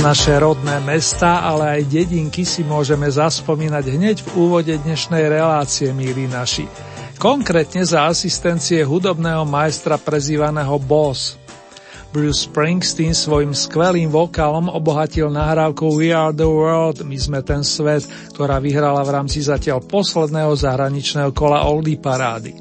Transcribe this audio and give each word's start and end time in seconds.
Naše 0.00 0.32
rodné 0.40 0.80
mesta, 0.80 1.44
ale 1.44 1.76
aj 1.76 1.92
dedinky 1.92 2.48
si 2.48 2.64
môžeme 2.64 3.04
zaspomínať 3.04 3.84
hneď 3.84 4.16
v 4.24 4.28
úvode 4.32 4.72
dnešnej 4.72 5.28
relácie, 5.28 5.92
míli 5.92 6.24
naši. 6.24 6.64
Konkrétne 7.20 7.84
za 7.84 8.08
asistencie 8.08 8.80
hudobného 8.80 9.44
majstra 9.44 10.00
prezývaného 10.00 10.72
Boss. 10.80 11.36
Bruce 12.16 12.48
Springsteen 12.48 13.12
svojim 13.12 13.52
skvelým 13.52 14.08
vokálom 14.08 14.72
obohatil 14.72 15.28
nahrávku 15.28 15.92
We 15.92 16.16
Are 16.16 16.32
The 16.32 16.48
World, 16.48 17.04
My 17.04 17.20
sme 17.20 17.44
ten 17.44 17.60
svet, 17.60 18.08
ktorá 18.32 18.56
vyhrala 18.56 19.04
v 19.04 19.20
rámci 19.20 19.44
zatiaľ 19.44 19.84
posledného 19.84 20.56
zahraničného 20.56 21.30
kola 21.36 21.68
Oldie 21.68 22.00
parády. 22.00 22.56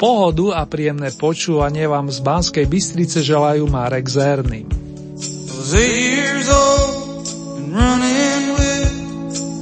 Pohodu 0.00 0.56
a 0.56 0.64
príjemné 0.64 1.12
počúvanie 1.12 1.84
vám 1.84 2.08
z 2.08 2.24
Banskej 2.24 2.64
Bystrice 2.64 3.20
želajú 3.20 3.68
Marek 3.68 4.08
Zerný. 4.08 4.87
Was 5.70 5.82
eight 5.82 6.16
years 6.16 6.48
old 6.48 7.28
and 7.58 7.74
running 7.74 8.52
with 8.54 8.92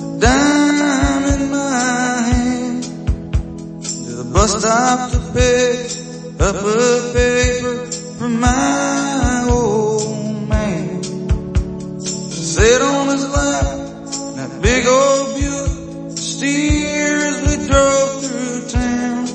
a 0.04 0.18
dime 0.20 1.24
in 1.34 1.50
my 1.50 2.22
hand 2.30 2.82
to 3.82 4.10
the 4.20 4.30
bus 4.32 4.60
stop 4.60 5.10
to 5.10 5.18
pick 5.34 6.40
up 6.40 6.54
a 6.54 7.12
paper 7.12 7.90
from 8.18 8.38
my 8.38 9.48
old 9.50 10.48
man. 10.48 11.02
Sit 12.30 12.82
on 12.82 13.08
his 13.08 13.28
lap, 13.28 13.64
that 14.36 14.60
big 14.62 14.86
old 14.86 15.34
Buick 15.34 16.16
steers 16.18 17.36
we 17.46 17.66
drove 17.66 18.24
through 18.24 18.68
town. 18.68 19.26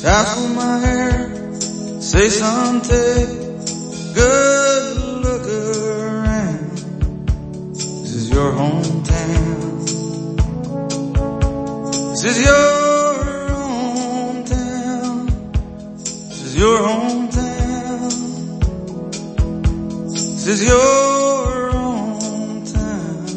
Tassel 0.00 0.48
my 0.54 0.78
hair, 0.78 2.00
say 2.00 2.28
something 2.28 4.14
good 4.14 4.73
This 12.24 12.38
is 12.38 12.46
your 12.46 12.54
hometown. 14.32 15.28
This 16.30 16.40
is 16.40 16.56
your 16.56 16.78
hometown. 16.78 18.10
This 20.08 20.46
is 20.46 20.64
your 20.64 21.70
hometown. 21.74 23.28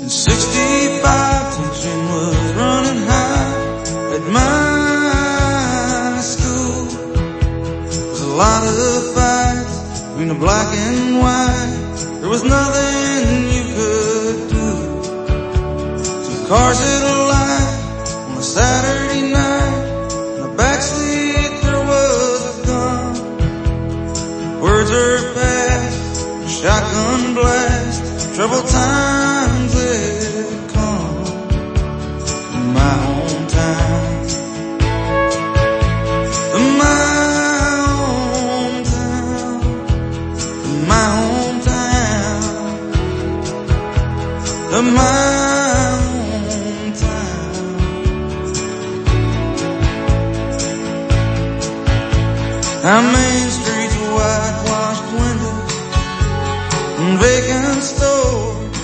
In 0.00 0.08
65, 0.08 1.56
tension 1.56 1.98
was 2.08 2.54
running 2.54 3.02
high 3.04 3.52
at 4.14 4.24
my 4.32 6.20
school. 6.22 6.86
There's 7.84 8.22
a 8.22 8.32
lot 8.32 8.62
of 8.64 9.12
fights 9.12 10.00
between 10.08 10.28
the 10.28 10.36
black 10.36 10.74
and 10.74 11.18
white. 11.20 12.20
There 12.22 12.30
was 12.30 12.44
nothing 12.44 13.01
cars 16.52 16.80
light 16.80 18.08
on 18.28 18.36
a 18.36 18.42
Saturday 18.42 19.32
night. 19.32 20.12
In 20.36 20.40
the 20.42 20.52
backseat 20.60 21.52
there 21.64 21.82
was 21.92 22.40
a 22.52 22.66
gun. 22.66 23.12
Words 24.60 24.90
are 24.90 25.18
fast, 25.36 26.60
shotgun 26.60 27.34
blast, 27.36 28.34
trouble 28.34 28.62
times 28.68 29.11
Our 52.84 53.00
main 53.00 53.48
streets 53.48 53.94
are 53.94 54.10
whitewashed 54.10 55.06
windows 55.14 55.72
and 56.98 57.14
vacant 57.22 57.80
stores. 57.80 58.76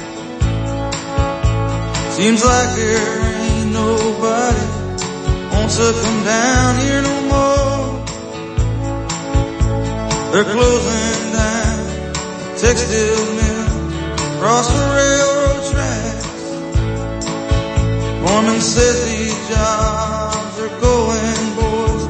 Seems 2.14 2.44
like 2.44 2.76
there 2.76 3.22
ain't 3.42 3.72
nobody 3.72 4.66
wants 5.50 5.78
to 5.78 5.90
come 6.00 6.22
down 6.22 6.78
here 6.86 7.02
no 7.02 7.16
more. 7.26 8.06
They're 10.30 10.44
closing 10.44 11.32
down 11.34 11.78
textile 12.54 13.26
mill 13.34 13.66
across 14.36 14.66
the 14.78 14.84
railroad 14.94 15.62
tracks. 15.72 16.26
Foreman 18.22 18.60
said 18.60 18.94
these 19.10 19.38
jobs 19.48 20.54
are 20.60 20.74
going, 20.80 21.56
boys, 21.58 22.04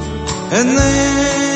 and 0.52 0.68
they 0.76 1.47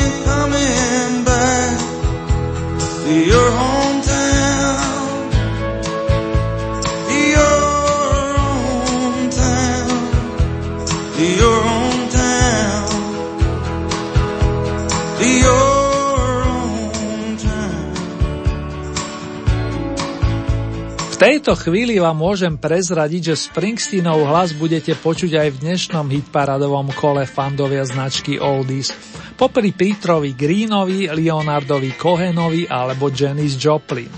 tejto 21.23 21.55
chvíli 21.55 22.03
vám 22.03 22.19
môžem 22.19 22.59
prezradiť, 22.59 23.31
že 23.31 23.47
Springsteenov 23.47 24.27
hlas 24.27 24.51
budete 24.51 24.91
počuť 24.91 25.39
aj 25.39 25.49
v 25.55 25.61
dnešnom 25.63 26.11
hitparadovom 26.11 26.91
kole 26.99 27.23
fandovia 27.23 27.87
značky 27.87 28.43
Oldies. 28.43 28.91
Popri 29.39 29.71
Petrovi 29.71 30.35
Greenovi, 30.35 31.07
Leonardovi 31.07 31.95
Cohenovi 31.95 32.67
alebo 32.67 33.07
Janis 33.07 33.55
Joplin. 33.55 34.11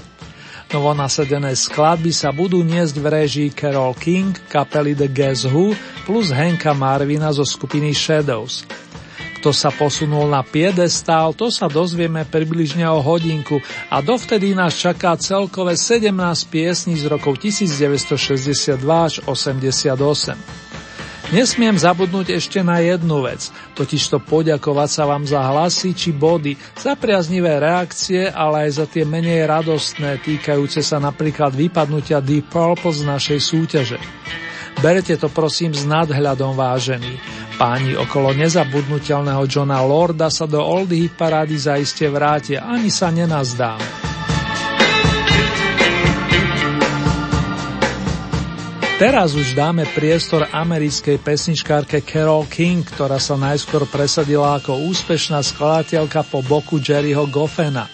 Novonasadené 0.73 1.53
skladby 1.53 2.09
sa 2.09 2.33
budú 2.33 2.65
niesť 2.65 2.97
v 2.97 3.05
režii 3.05 3.49
Carol 3.53 3.93
King, 3.93 4.33
kapely 4.49 4.97
The 4.97 5.05
Guess 5.05 5.45
Who 5.45 5.77
plus 6.09 6.33
Henka 6.33 6.73
Marvina 6.73 7.29
zo 7.29 7.45
skupiny 7.45 7.93
Shadows. 7.93 8.65
Kto 9.45 9.53
sa 9.53 9.69
posunul 9.69 10.25
na 10.25 10.41
piedestál, 10.41 11.29
to 11.37 11.53
sa 11.53 11.69
dozvieme 11.69 12.25
približne 12.25 12.81
o 12.89 12.97
hodinku 12.97 13.61
a 13.93 14.01
dovtedy 14.01 14.57
nás 14.57 14.73
čaká 14.73 15.13
celkové 15.21 15.77
17 15.77 16.09
piesní 16.49 16.97
z 16.97 17.05
rokov 17.05 17.37
1962 17.37 18.81
až 18.81 19.21
88. 19.21 21.29
Nesmiem 21.29 21.77
zabudnúť 21.77 22.41
ešte 22.41 22.65
na 22.65 22.81
jednu 22.81 23.21
vec, 23.21 23.53
totiž 23.77 24.01
to 24.09 24.17
poďakovať 24.17 24.89
sa 24.89 25.05
vám 25.05 25.29
za 25.29 25.45
hlasy 25.45 25.93
či 25.93 26.09
body, 26.09 26.57
za 26.81 26.97
priaznivé 26.97 27.61
reakcie, 27.61 28.25
ale 28.25 28.65
aj 28.65 28.81
za 28.81 28.85
tie 28.89 29.05
menej 29.05 29.45
radostné, 29.45 30.25
týkajúce 30.25 30.81
sa 30.81 30.97
napríklad 30.97 31.53
vypadnutia 31.53 32.17
Deep 32.17 32.49
Purple 32.49 32.97
z 32.97 33.05
našej 33.05 33.39
súťaže. 33.45 34.01
Berete 34.79 35.15
to 35.15 35.31
prosím 35.31 35.71
s 35.71 35.87
nadhľadom 35.87 36.55
vážený. 36.55 37.19
Páni 37.55 37.95
okolo 37.95 38.35
nezabudnutelného 38.35 39.47
Johna 39.47 39.79
Lorda 39.79 40.27
sa 40.27 40.43
do 40.43 40.59
Oldie 40.59 41.07
parády 41.07 41.55
zaiste 41.55 42.03
vrátia, 42.11 42.67
ani 42.67 42.91
sa 42.91 43.07
nenazdám. 43.07 43.79
Teraz 48.95 49.35
už 49.35 49.59
dáme 49.59 49.83
priestor 49.91 50.47
americkej 50.55 51.19
pesničkárke 51.19 51.99
Carol 51.99 52.47
King, 52.47 52.79
ktorá 52.79 53.19
sa 53.19 53.35
najskôr 53.35 53.83
presadila 53.91 54.55
ako 54.55 54.87
úspešná 54.87 55.43
skladateľka 55.43 56.23
po 56.23 56.39
boku 56.39 56.79
Jerryho 56.79 57.27
Goffena. 57.27 57.91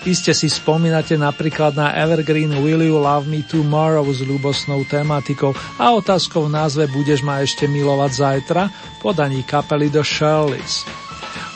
Iste 0.00 0.32
si 0.32 0.48
spomínate 0.48 1.12
napríklad 1.20 1.76
na 1.76 1.92
Evergreen 1.92 2.56
Will 2.64 2.80
You 2.80 3.04
Love 3.04 3.28
Me 3.28 3.44
Tomorrow 3.44 4.08
s 4.08 4.24
ľubosnou 4.24 4.80
tematikou 4.88 5.52
a 5.76 5.92
otázkou 5.92 6.48
v 6.48 6.56
názve 6.56 6.88
Budeš 6.88 7.20
ma 7.20 7.44
ešte 7.44 7.68
milovať 7.68 8.10
zajtra 8.16 8.72
podaní 9.04 9.44
kapely 9.44 9.92
The 9.92 10.00
Shirleys. 10.00 10.88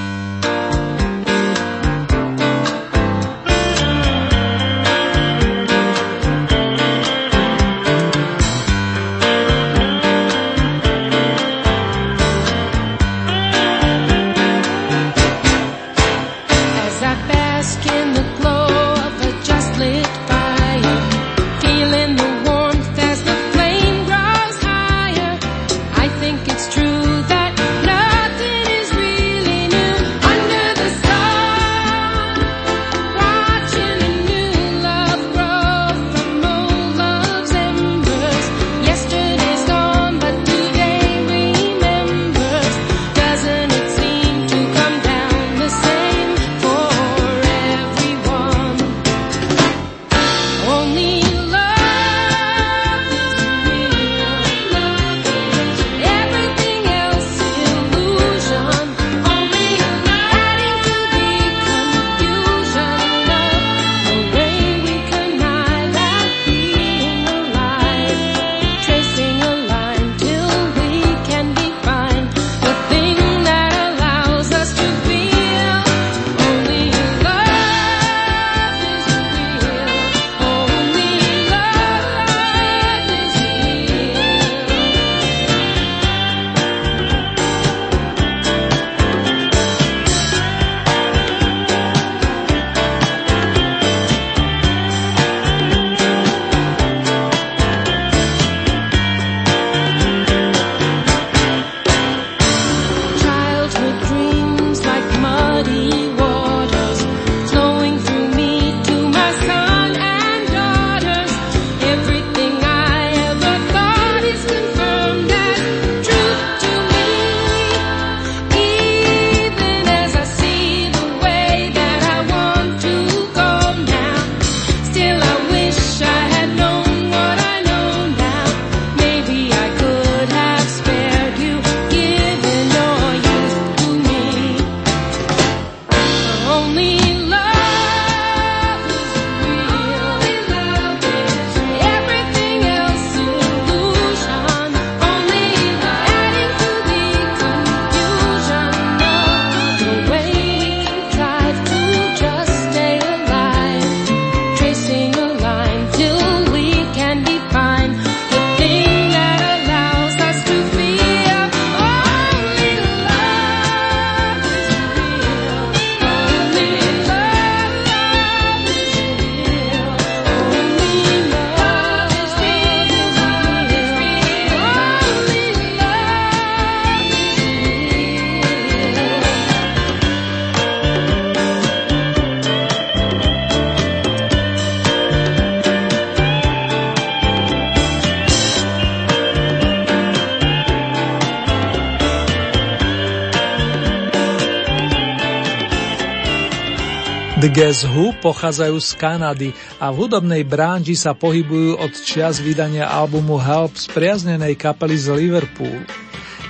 The 197.41 197.49
Guess 197.49 197.89
Who 197.89 198.13
pochádzajú 198.21 198.77
z 198.85 198.91
Kanady 199.01 199.49
a 199.81 199.89
v 199.89 200.05
hudobnej 200.05 200.45
branži 200.45 200.93
sa 200.93 201.17
pohybujú 201.17 201.81
od 201.81 201.89
čias 202.05 202.37
vydania 202.37 202.85
albumu 202.85 203.41
Help 203.41 203.81
z 203.81 203.89
priaznenej 203.97 204.61
kapely 204.61 205.01
z 205.01 205.09
Liverpool. 205.09 205.81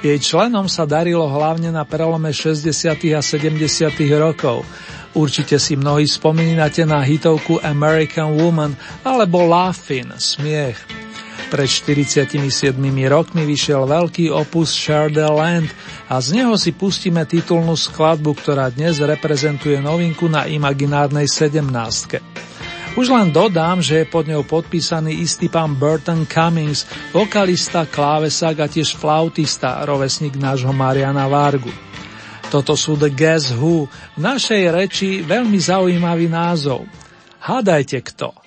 Jej 0.02 0.18
členom 0.18 0.66
sa 0.66 0.90
darilo 0.90 1.30
hlavne 1.30 1.70
na 1.70 1.86
prelome 1.86 2.34
60. 2.34 2.74
a 3.14 3.22
70. 3.22 3.62
rokov. 4.18 4.66
Určite 5.14 5.62
si 5.62 5.78
mnohí 5.78 6.10
spomínate 6.10 6.82
na 6.82 7.06
hitovku 7.06 7.62
American 7.62 8.34
Woman 8.34 8.74
alebo 9.06 9.46
Laughin, 9.46 10.10
smiech. 10.18 10.99
Pred 11.50 11.66
47 11.66 12.78
rokmi 13.10 13.42
vyšiel 13.42 13.82
veľký 13.82 14.30
opus 14.30 14.70
Share 14.70 15.10
the 15.10 15.26
Land 15.26 15.66
a 16.06 16.22
z 16.22 16.38
neho 16.38 16.54
si 16.54 16.70
pustíme 16.70 17.26
titulnú 17.26 17.74
skladbu, 17.74 18.38
ktorá 18.38 18.70
dnes 18.70 19.02
reprezentuje 19.02 19.82
novinku 19.82 20.30
na 20.30 20.46
imaginárnej 20.46 21.26
17. 21.26 22.22
Už 22.94 23.06
len 23.10 23.34
dodám, 23.34 23.82
že 23.82 24.02
je 24.02 24.06
pod 24.06 24.30
ňou 24.30 24.46
podpísaný 24.46 25.26
istý 25.26 25.50
pán 25.50 25.74
Burton 25.74 26.22
Cummings, 26.22 26.86
vokalista, 27.10 27.82
klávesák 27.82 28.56
a 28.62 28.70
tiež 28.70 28.94
flautista, 28.94 29.82
rovesník 29.82 30.38
nášho 30.38 30.70
Mariana 30.70 31.26
Vargu. 31.26 31.74
Toto 32.46 32.78
sú 32.78 32.94
The 32.94 33.10
Guess 33.10 33.58
Who, 33.58 33.90
v 33.90 34.18
našej 34.22 34.62
reči 34.70 35.26
veľmi 35.26 35.58
zaujímavý 35.58 36.30
názov. 36.30 36.86
Hádajte 37.42 37.98
kto. 38.06 38.38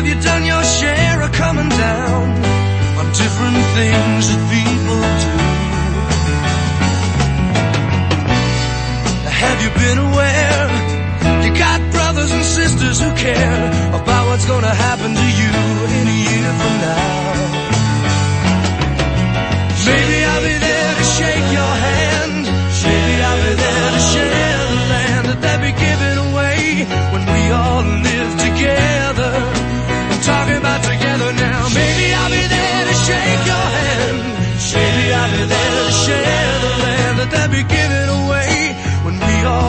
Have 0.00 0.08
you 0.08 0.18
done 0.22 0.46
your 0.46 0.64
share 0.64 1.20
of 1.20 1.30
coming 1.32 1.68
down 1.68 2.30
on 2.96 3.06
different 3.12 3.60
things 3.76 4.28
that 4.30 4.40
people 4.48 5.00
do? 5.20 5.32
Have 9.28 9.60
you 9.60 9.70
been 9.76 9.98
aware 9.98 11.44
you 11.44 11.52
got 11.52 11.92
brothers 11.92 12.32
and 12.32 12.42
sisters 12.42 12.98
who 12.98 13.14
care 13.14 13.66
about 13.92 14.26
what's 14.28 14.46
gonna 14.46 14.74
happen 14.74 15.14
to 15.14 15.28
you 15.40 15.52
in 16.00 16.08
a 16.08 16.18
year 16.30 16.48
from 16.48 16.80
now? 16.80 17.29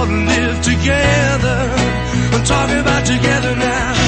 We 0.02 0.16
all 0.16 0.26
live 0.26 0.62
together. 0.62 1.74
I'm 2.34 2.44
talking 2.44 2.80
about 2.80 3.06
together 3.06 3.56
now. 3.56 4.01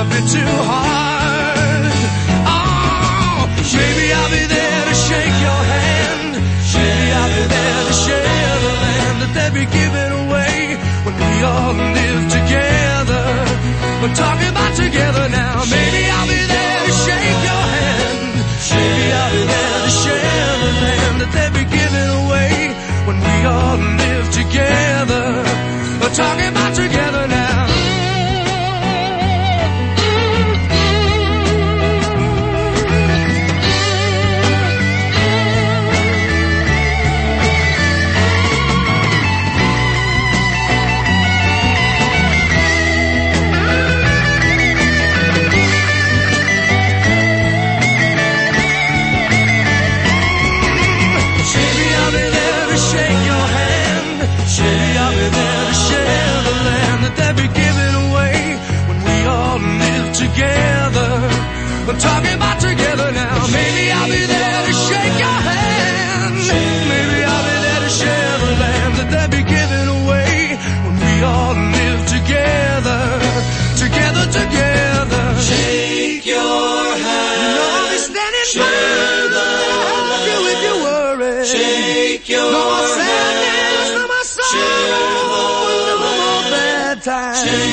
Coming 0.00 0.24
down 0.24 0.28
too 0.32 0.54
hard? 0.70 1.84
Oh, 2.48 3.44
maybe 3.76 4.06
I'll 4.16 4.32
be 4.32 4.44
there 4.48 4.82
to 4.88 4.94
shake 4.96 5.36
your 5.44 5.62
hand. 5.76 6.32
Maybe 6.40 7.06
I'll 7.20 7.32
be 7.36 7.44
there 7.54 7.82
to 7.84 7.94
share 8.04 8.54
the 8.64 8.72
land 8.84 9.16
that 9.20 9.30
they'll 9.36 9.56
be 9.60 9.66
giving 9.68 10.12
away 10.24 10.56
when 11.04 11.14
we 11.20 11.32
all 11.44 11.74
live 11.76 12.22
together. 12.32 13.24
We're 14.00 14.16
talking 14.16 14.48
about 14.48 14.72
together 14.72 15.24
now. 15.28 15.68
Maybe 15.68 16.02
I'll 16.16 16.30
be 16.32 16.42
there 16.48 16.80
to 16.88 16.92
shake 17.04 17.40
your 17.50 17.64
hand. 17.76 18.40
Maybe 18.72 19.04
I'll 19.20 19.32
be 19.36 19.44
there 19.52 19.78
to 19.84 19.92
share 20.00 20.52
the 20.64 20.72
land 20.80 21.16
that 21.20 21.30
they'll 21.36 21.56
be 21.60 21.66
giving 21.68 22.10
away 22.24 22.52
when 23.04 23.18
we 23.20 23.36
all 23.52 23.76
live 24.00 24.26
together. 24.32 25.24
We're 26.00 26.16
talking 26.16 26.50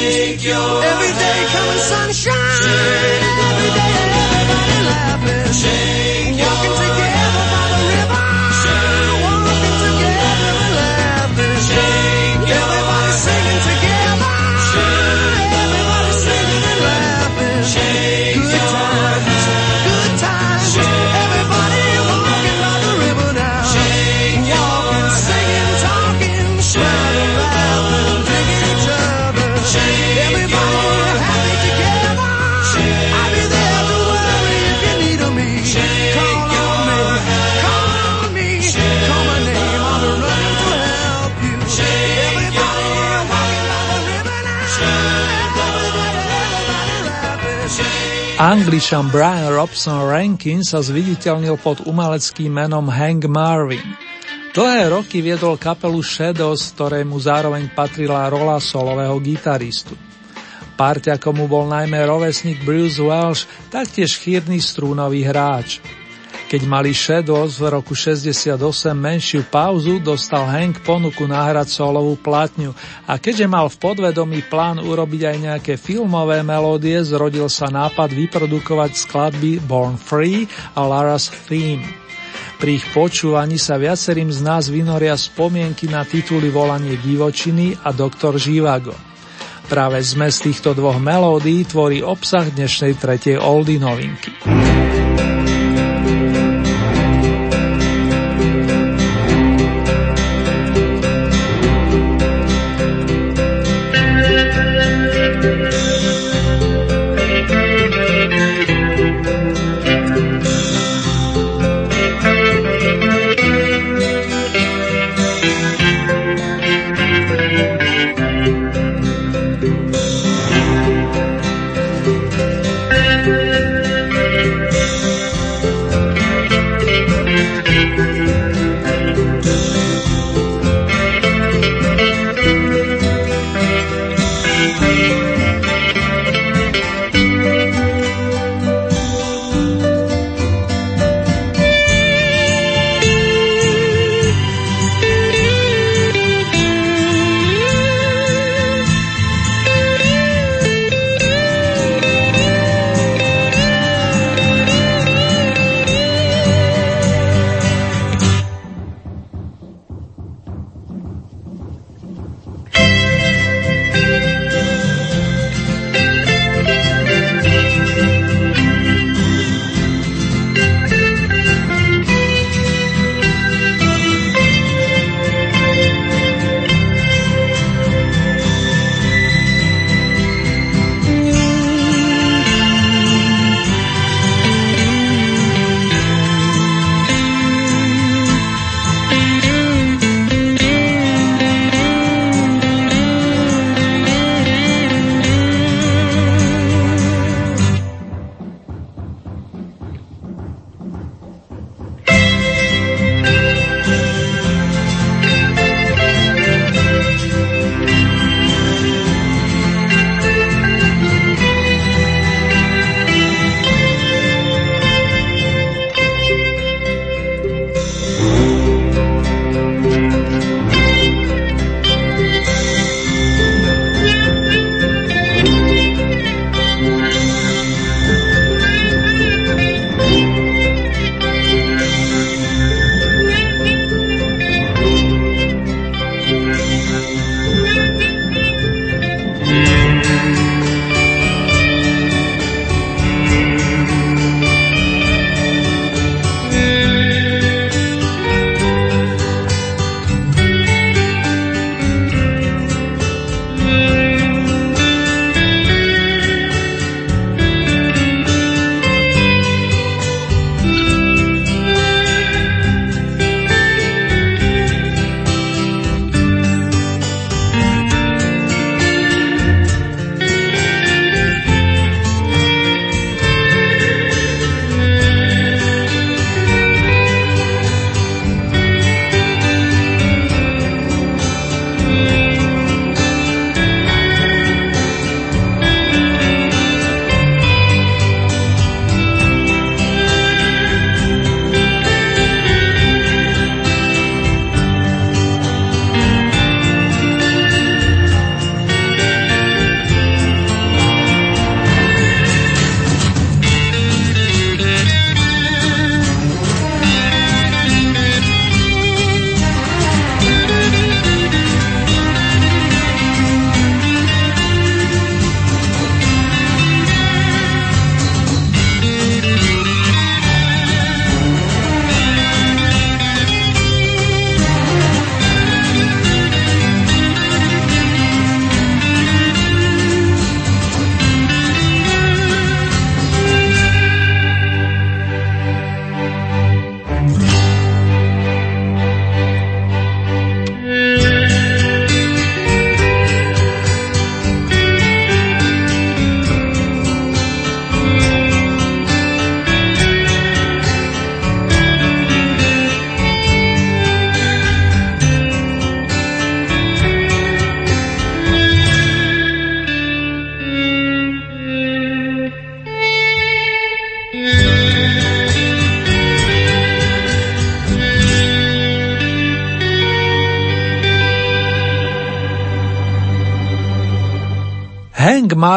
Take 0.09 0.41
your 0.41 0.83
every 0.83 1.13
day 1.19 1.45
coming 1.51 1.77
sunshine. 1.79 2.46
Angličan 48.37 49.09
Brian 49.09 49.49
Robson 49.49 50.13
Rankin 50.13 50.61
sa 50.61 50.77
zviditeľnil 50.77 51.57
pod 51.57 51.81
umeleckým 51.89 52.53
menom 52.53 52.85
Hank 52.85 53.25
Marvin. 53.25 53.81
Dlhé 54.53 54.93
roky 54.93 55.25
viedol 55.25 55.57
kapelu 55.57 55.97
Shadows, 56.05 56.69
ktorému 56.77 57.17
zároveň 57.17 57.73
patrila 57.73 58.29
rola 58.29 58.61
solového 58.61 59.17
gitaristu. 59.25 59.97
Párťakom 60.77 61.33
mu 61.33 61.49
bol 61.49 61.65
najmä 61.65 61.97
rovesník 62.05 62.61
Bruce 62.61 63.01
Welsh, 63.01 63.49
taktiež 63.73 64.21
chýrny 64.21 64.61
strúnový 64.61 65.25
hráč. 65.25 65.81
Keď 66.47 66.63
mali 66.63 66.95
Shadows 66.95 67.59
v 67.59 67.75
roku 67.75 67.91
68 67.91 68.55
menšiu 68.95 69.43
pauzu, 69.51 69.99
dostal 69.99 70.47
Hank 70.47 70.79
ponuku 70.79 71.27
nahrať 71.27 71.75
solovú 71.75 72.15
platňu 72.15 72.71
a 73.03 73.19
keďže 73.19 73.51
mal 73.51 73.67
v 73.67 73.75
podvedomí 73.75 74.47
plán 74.47 74.79
urobiť 74.79 75.21
aj 75.27 75.37
nejaké 75.43 75.73
filmové 75.75 76.47
melódie, 76.47 76.95
zrodil 77.03 77.51
sa 77.51 77.67
nápad 77.67 78.15
vyprodukovať 78.15 78.91
skladby 78.95 79.59
Born 79.59 79.99
Free 79.99 80.47
a 80.71 80.87
Lara's 80.87 81.27
Theme. 81.27 81.83
Pri 82.55 82.79
ich 82.79 82.85
počúvaní 82.95 83.59
sa 83.59 83.75
viacerým 83.75 84.31
z 84.31 84.39
nás 84.39 84.71
vynoria 84.71 85.19
spomienky 85.19 85.91
na 85.91 86.07
tituly 86.07 86.47
Volanie 86.47 86.95
divočiny 86.95 87.75
a 87.83 87.91
Doktor 87.91 88.39
Živago. 88.39 88.95
Práve 89.67 89.99
zmes 89.99 90.39
týchto 90.39 90.71
dvoch 90.71 90.95
melódií 90.95 91.67
tvorí 91.67 91.99
obsah 91.99 92.47
dnešnej 92.47 92.95
tretej 92.95 93.35
oldy 93.35 93.83
novinky. 93.83 94.31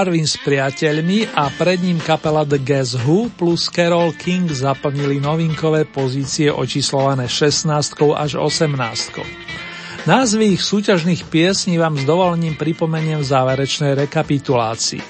Marvin 0.01 0.25
s 0.25 0.41
priateľmi 0.41 1.37
a 1.37 1.53
pred 1.61 1.85
ním 1.85 2.01
kapela 2.01 2.41
The 2.41 2.57
Guess 2.57 2.97
Who 3.05 3.29
plus 3.37 3.69
Carol 3.69 4.17
King 4.17 4.49
zaplnili 4.49 5.21
novinkové 5.21 5.85
pozície 5.85 6.49
očíslované 6.49 7.29
16 7.29 7.69
až 8.17 8.41
18. 8.41 10.09
Názvy 10.09 10.57
ich 10.57 10.65
súťažných 10.65 11.29
piesní 11.29 11.77
vám 11.77 12.01
s 12.01 12.09
dovolením 12.09 12.57
pripomeniem 12.57 13.21
v 13.21 13.29
záverečnej 13.29 13.93
rekapitulácii. 14.09 15.05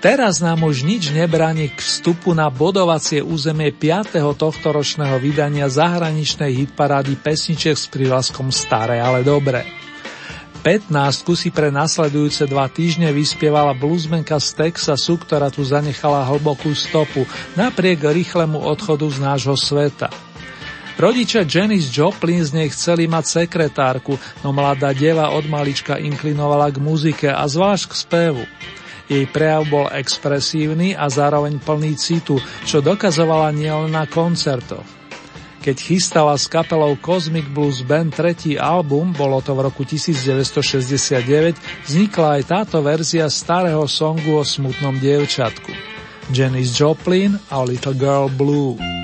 Teraz 0.00 0.40
nám 0.40 0.64
už 0.64 0.88
nič 0.88 1.12
nebráni 1.12 1.68
k 1.68 1.76
vstupu 1.76 2.32
na 2.32 2.48
bodovacie 2.48 3.20
územie 3.20 3.76
5. 3.76 4.16
tohto 4.40 4.72
ročného 4.72 5.20
vydania 5.20 5.68
zahraničnej 5.68 6.64
hitparády 6.64 7.12
pesniček 7.20 7.76
s 7.76 7.84
prívlaskom 7.92 8.48
Staré, 8.48 9.04
ale 9.04 9.20
dobré. 9.20 9.77
15 10.68 10.92
si 11.32 11.48
pre 11.48 11.72
nasledujúce 11.72 12.44
dva 12.44 12.68
týždne 12.68 13.08
vyspievala 13.08 13.72
bluesmenka 13.72 14.36
z 14.36 14.52
Texasu, 14.52 15.16
ktorá 15.16 15.48
tu 15.48 15.64
zanechala 15.64 16.28
hlbokú 16.28 16.76
stopu 16.76 17.24
napriek 17.56 18.04
rýchlemu 18.04 18.60
odchodu 18.60 19.08
z 19.08 19.16
nášho 19.16 19.56
sveta. 19.56 20.12
Rodičia 21.00 21.48
Janis 21.48 21.88
Joplin 21.88 22.44
z 22.44 22.52
nej 22.52 22.68
chceli 22.68 23.08
mať 23.08 23.48
sekretárku, 23.48 24.20
no 24.44 24.52
mladá 24.52 24.92
deva 24.92 25.32
od 25.32 25.48
malička 25.48 25.96
inklinovala 25.96 26.68
k 26.68 26.84
muzike 26.84 27.32
a 27.32 27.48
zvlášť 27.48 27.84
k 27.88 27.94
spevu. 27.96 28.44
Jej 29.08 29.24
prejav 29.32 29.64
bol 29.72 29.88
expresívny 29.88 30.92
a 30.92 31.08
zároveň 31.08 31.64
plný 31.64 31.96
citu, 31.96 32.36
čo 32.68 32.84
dokazovala 32.84 33.56
nielen 33.56 33.96
na 33.96 34.04
koncertoch. 34.04 34.97
Keď 35.68 35.84
chystala 35.84 36.32
s 36.32 36.48
kapelou 36.48 36.96
Cosmic 36.96 37.44
Blues 37.52 37.84
Band 37.84 38.16
tretí 38.16 38.56
album, 38.56 39.12
bolo 39.12 39.36
to 39.44 39.52
v 39.52 39.68
roku 39.68 39.84
1969, 39.84 41.60
vznikla 41.84 42.40
aj 42.40 42.42
táto 42.48 42.80
verzia 42.80 43.28
starého 43.28 43.84
songu 43.84 44.40
o 44.40 44.40
smutnom 44.40 44.96
dievčatku. 44.96 45.68
Janis 46.32 46.72
Joplin 46.72 47.36
a 47.52 47.60
Little 47.60 47.92
Girl 47.92 48.32
Blue. 48.32 48.97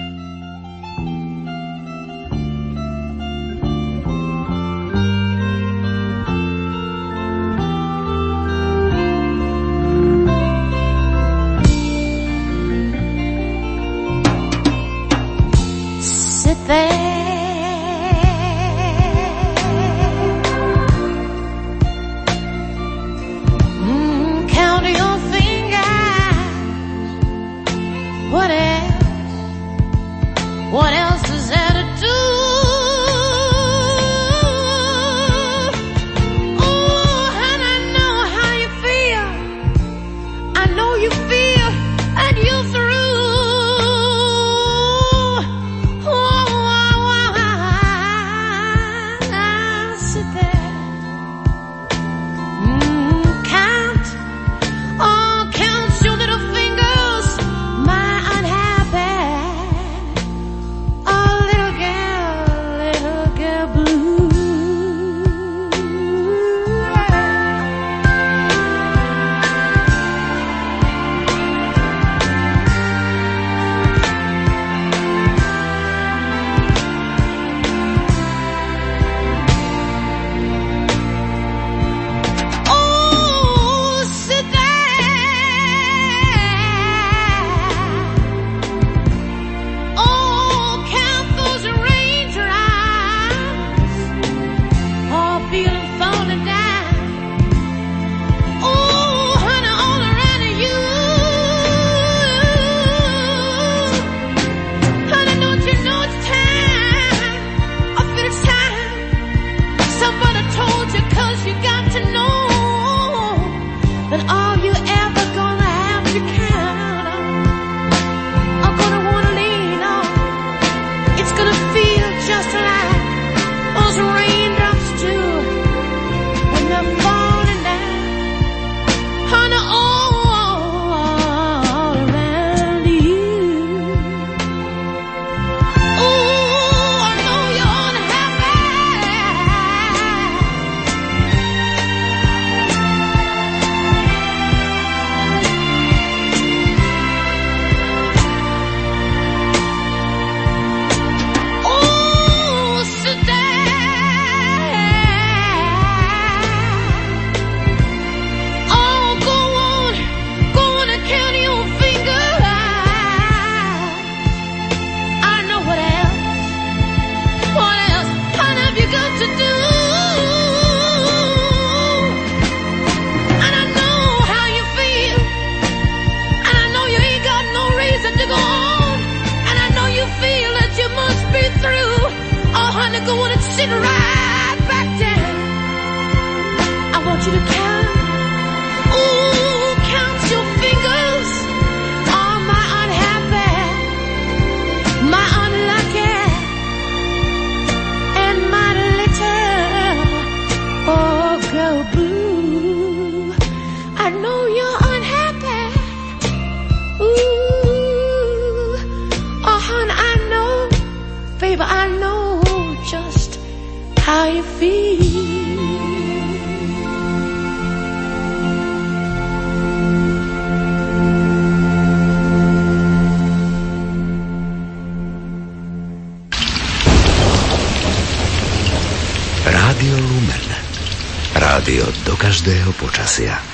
Počasia. 233.04 233.53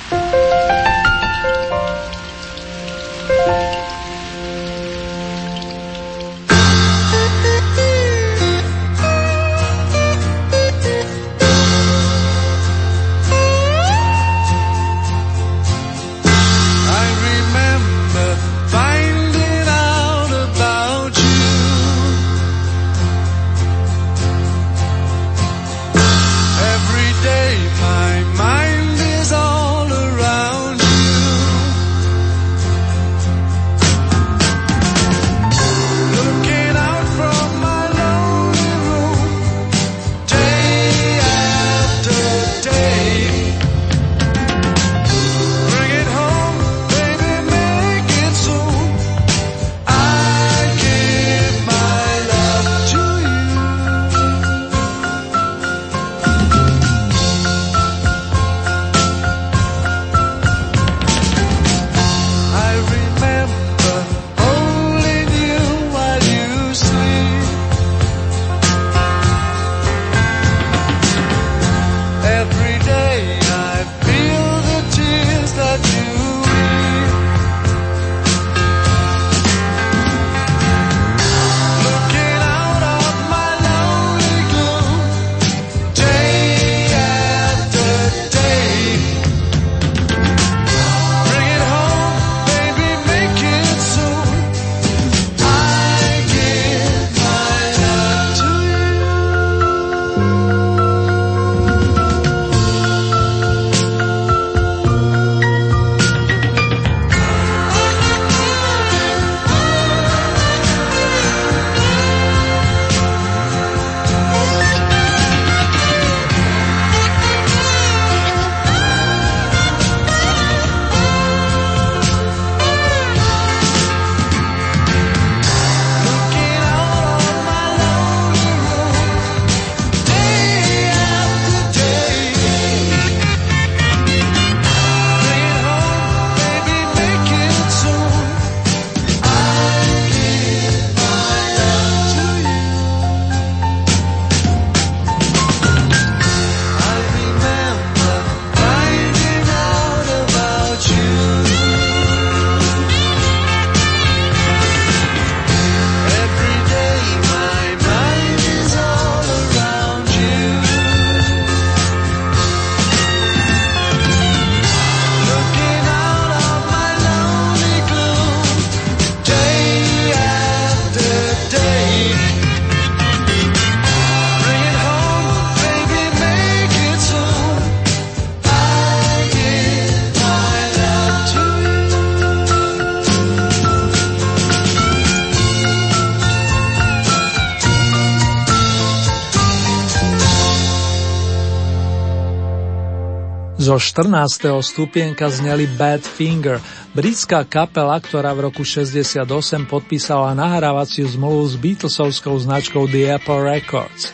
Zo 193.71 193.79
14. 193.79 194.51
stupienka 194.59 195.31
zneli 195.31 195.63
Bad 195.63 196.03
Finger, 196.03 196.59
britská 196.91 197.47
kapela, 197.47 197.95
ktorá 198.03 198.35
v 198.35 198.51
roku 198.51 198.67
68 198.67 199.23
podpísala 199.63 200.35
nahrávaciu 200.35 201.07
zmluvu 201.07 201.47
s 201.47 201.55
Beatlesovskou 201.55 202.35
značkou 202.35 202.83
The 202.91 203.15
Apple 203.15 203.47
Records. 203.47 204.11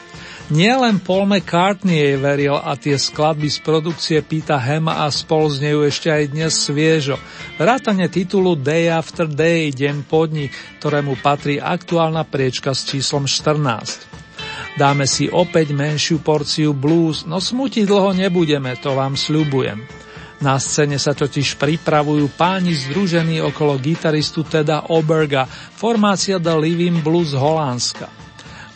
Nie 0.54 0.78
len 0.78 1.02
Paul 1.02 1.26
McCartney 1.26 1.98
jej 1.98 2.22
veril 2.22 2.54
a 2.54 2.78
tie 2.78 3.02
skladby 3.02 3.50
z 3.50 3.58
produkcie 3.66 4.22
Pita 4.22 4.62
Hema 4.62 5.02
a 5.02 5.10
spol 5.10 5.50
znejú 5.50 5.90
ešte 5.90 6.14
aj 6.14 6.38
dnes 6.38 6.54
sviežo. 6.54 7.18
Vrátane 7.58 8.06
titulu 8.14 8.54
Day 8.54 8.94
After 8.94 9.26
Day, 9.26 9.74
Deň 9.74 10.06
podnik, 10.06 10.54
ktorému 10.78 11.18
patrí 11.26 11.58
aktuálna 11.58 12.30
priečka 12.30 12.78
s 12.78 12.86
číslom 12.86 13.26
14. 13.26 14.17
Dáme 14.78 15.10
si 15.10 15.26
opäť 15.26 15.74
menšiu 15.74 16.22
porciu 16.22 16.70
blues, 16.70 17.26
no 17.26 17.42
smutiť 17.42 17.90
dlho 17.90 18.14
nebudeme, 18.14 18.78
to 18.78 18.94
vám 18.94 19.18
sľubujem. 19.18 19.82
Na 20.38 20.62
scéne 20.62 21.02
sa 21.02 21.18
totiž 21.18 21.58
pripravujú 21.58 22.30
páni 22.38 22.78
združení 22.78 23.42
okolo 23.42 23.82
gitaristu 23.82 24.46
Teda 24.46 24.86
Oberga, 24.94 25.50
formácia 25.50 26.38
The 26.38 26.54
Living 26.62 27.02
Blues 27.02 27.34
Holandska. 27.34 28.06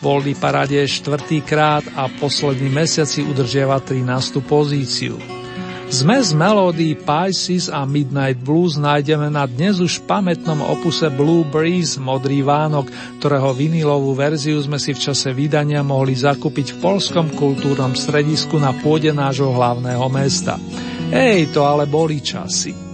Voľný 0.02 0.34
parade 0.34 0.74
je 0.74 0.90
štvrtýkrát 0.90 1.94
a 1.94 2.10
posledný 2.10 2.66
mesiac 2.66 3.06
si 3.06 3.22
udržiava 3.22 3.78
13. 3.78 4.42
pozíciu. 4.42 5.41
Zmes 5.92 6.32
melódií 6.32 6.96
Pisces 6.96 7.68
a 7.68 7.84
Midnight 7.84 8.40
Blues 8.40 8.80
nájdeme 8.80 9.28
na 9.28 9.44
dnes 9.44 9.76
už 9.76 10.00
pamätnom 10.08 10.64
opuse 10.64 11.12
Blue 11.12 11.44
Breeze, 11.44 12.00
Modrý 12.00 12.40
Vánok, 12.40 12.88
ktorého 13.20 13.52
vinilovú 13.52 14.16
verziu 14.16 14.56
sme 14.64 14.80
si 14.80 14.96
v 14.96 15.02
čase 15.04 15.36
vydania 15.36 15.84
mohli 15.84 16.16
zakúpiť 16.16 16.72
v 16.72 16.80
Polskom 16.80 17.28
kultúrnom 17.36 17.92
stredisku 17.92 18.56
na 18.56 18.72
pôde 18.72 19.12
nášho 19.12 19.52
hlavného 19.52 20.08
mesta. 20.08 20.56
Ej, 21.12 21.52
to 21.52 21.68
ale 21.68 21.84
boli 21.84 22.24
časy. 22.24 22.91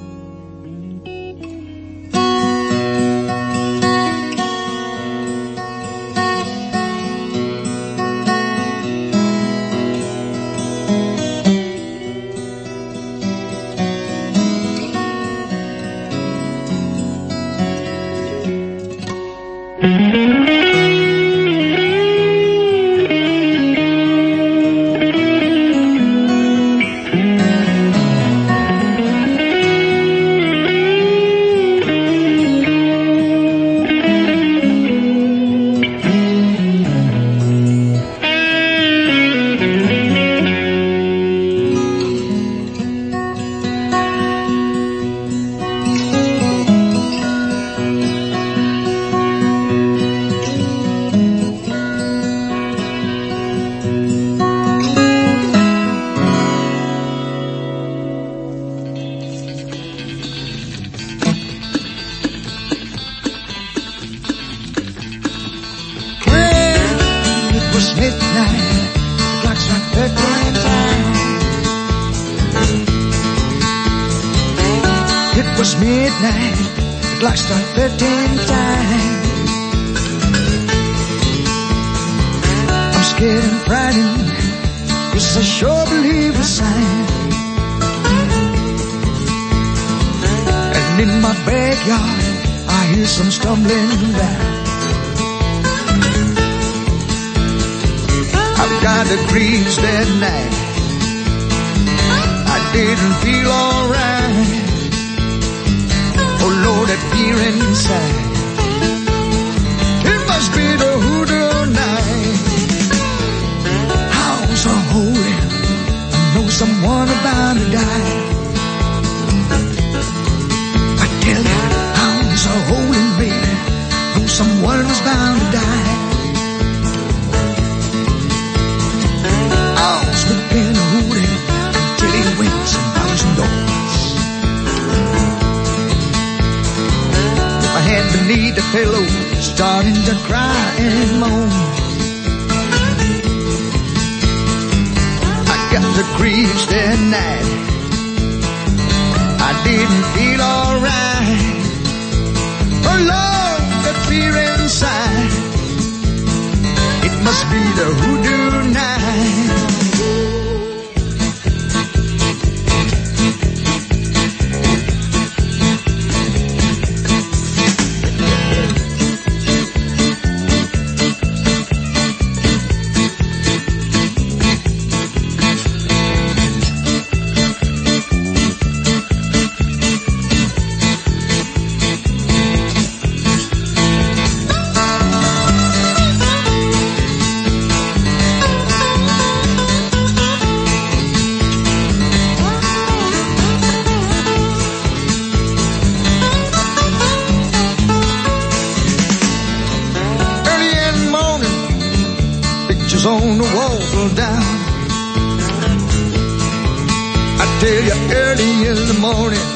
you 207.89 207.95
early 208.13 208.69
in 208.69 208.77
the 208.93 208.99
morning. 209.01 209.47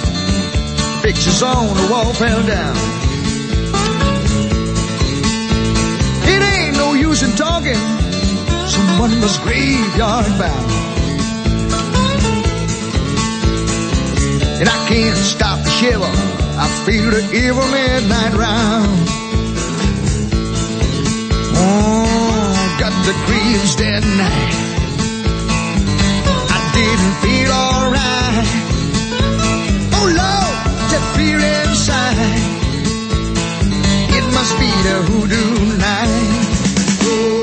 Pictures 1.03 1.43
on 1.43 1.77
the 1.77 1.89
wall 1.93 2.13
fell 2.15 2.43
down. 2.47 2.77
It 6.33 6.41
ain't 6.53 6.77
no 6.77 6.95
use 6.95 7.23
in 7.23 7.33
talking. 7.37 7.83
Someone 8.67 9.21
was 9.21 9.37
graveyard 9.39 10.33
bound. 10.41 10.71
And 14.61 14.69
I 14.69 14.79
can't 14.89 15.17
stop 15.17 15.59
the 15.65 15.71
shiver. 15.71 16.13
I 16.65 16.67
feel 16.87 17.11
the 17.11 17.23
evil 17.37 17.69
midnight 17.69 18.33
round. 18.33 19.09
Oh, 21.55 22.77
got 22.81 22.95
the 23.05 23.15
grieves 23.27 23.77
dead 23.77 24.03
night 24.17 24.62
didn't 26.83 27.15
feel 27.25 27.53
alright. 27.53 28.49
Oh 29.99 30.07
Lord, 30.21 30.57
that 30.91 31.05
fear 31.17 31.39
inside. 31.61 32.41
It 34.19 34.25
must 34.37 34.55
be 34.63 34.71
the 34.87 34.97
hoodoo 35.09 35.79
night. 35.79 36.49
Oh. 37.05 37.42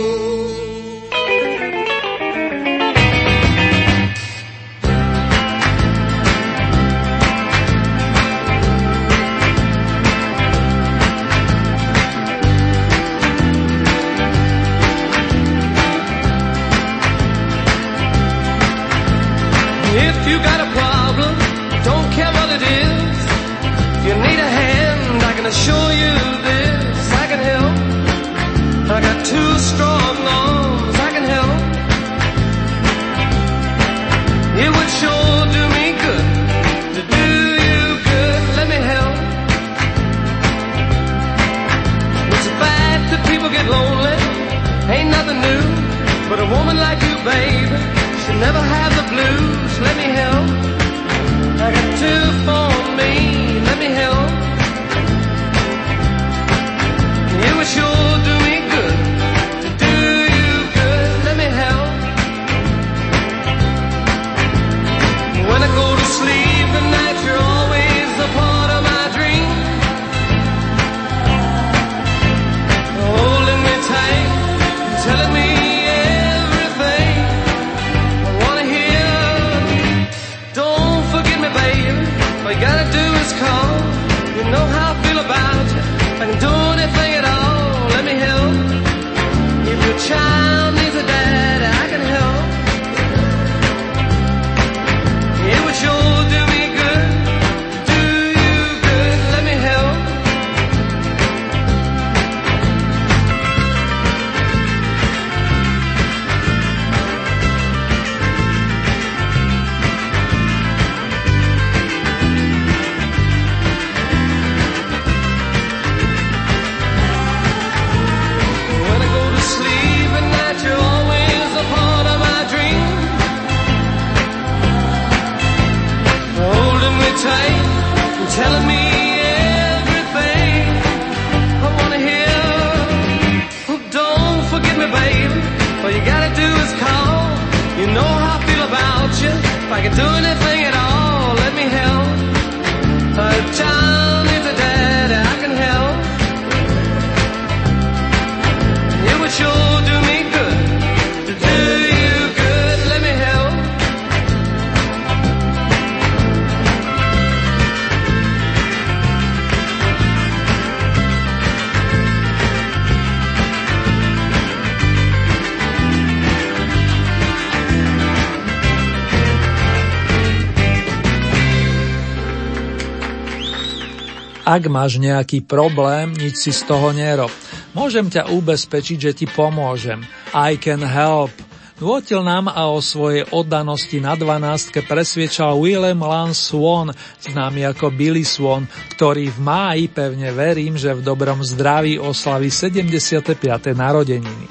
Ak 174.49 174.65
máš 174.65 174.97
nejaký 174.97 175.45
problém, 175.45 176.09
nič 176.09 176.41
si 176.41 176.49
z 176.49 176.65
toho 176.65 176.89
nerob. 176.89 177.29
Môžem 177.77 178.09
ťa 178.09 178.33
ubezpečiť, 178.33 178.97
že 178.97 179.11
ti 179.13 179.25
pomôžem. 179.29 180.01
I 180.33 180.57
can 180.57 180.81
help. 180.81 181.29
Nôtil 181.77 182.25
nám 182.25 182.49
a 182.49 182.65
o 182.65 182.81
svojej 182.81 183.29
oddanosti 183.29 184.01
na 184.01 184.17
dvanástke 184.17 184.81
presviečal 184.81 185.53
Willem 185.53 186.01
Lance 186.01 186.49
Swan, 186.49 186.89
známy 187.21 187.61
ako 187.69 187.93
Billy 187.93 188.25
Swan, 188.25 188.65
ktorý 188.97 189.29
v 189.29 189.37
máji 189.37 189.85
pevne 189.85 190.33
verím, 190.33 190.81
že 190.81 190.97
v 190.97 191.05
dobrom 191.05 191.45
zdraví 191.45 192.01
oslaví 192.01 192.49
75. 192.49 193.37
narodeniny. 193.77 194.48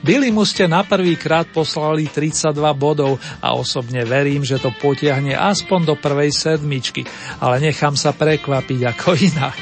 Billy 0.00 0.32
mu 0.32 0.48
ste 0.48 0.64
na 0.64 0.80
prvý 0.80 1.20
krát 1.20 1.44
poslali 1.52 2.08
32 2.08 2.56
bodov 2.72 3.20
a 3.44 3.52
osobne 3.52 4.00
verím, 4.08 4.40
že 4.40 4.56
to 4.56 4.72
potiahne 4.72 5.36
aspoň 5.36 5.92
do 5.92 5.94
prvej 6.00 6.32
sedmičky, 6.32 7.04
ale 7.36 7.60
nechám 7.60 7.92
sa 8.00 8.16
prekvapiť 8.16 8.80
ako 8.96 9.08
inak. 9.12 9.56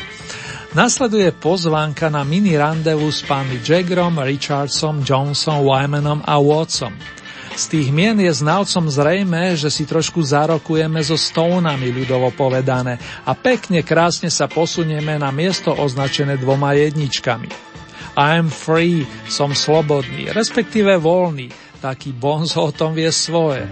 Nasleduje 0.79 1.35
pozvánka 1.35 2.07
na 2.07 2.23
mini 2.23 2.55
randevu 2.55 3.11
s 3.11 3.27
pánmi 3.27 3.59
Jagrom, 3.65 4.21
Richardsom, 4.21 5.03
Johnson, 5.03 5.65
Wymanom 5.65 6.23
a 6.23 6.39
Watson. 6.39 6.95
Z 7.59 7.75
tých 7.75 7.91
mien 7.91 8.15
je 8.15 8.31
znalcom 8.31 8.87
zrejme, 8.87 9.59
že 9.59 9.67
si 9.75 9.83
trošku 9.83 10.23
zarokujeme 10.23 11.03
so 11.03 11.19
stónami 11.19 11.91
ľudovo 11.91 12.31
povedané 12.31 13.03
a 13.27 13.35
pekne 13.35 13.83
krásne 13.83 14.31
sa 14.31 14.47
posunieme 14.47 15.19
na 15.19 15.35
miesto 15.35 15.75
označené 15.75 16.39
dvoma 16.39 16.79
jedničkami. 16.79 17.68
I'm 18.19 18.51
free, 18.51 19.07
som 19.31 19.55
slobodný, 19.55 20.35
respektíve 20.35 20.99
voľný, 20.99 21.55
taký 21.79 22.11
Bonzo 22.11 22.67
o 22.67 22.75
tom 22.75 22.91
vie 22.91 23.15
svoje. 23.15 23.63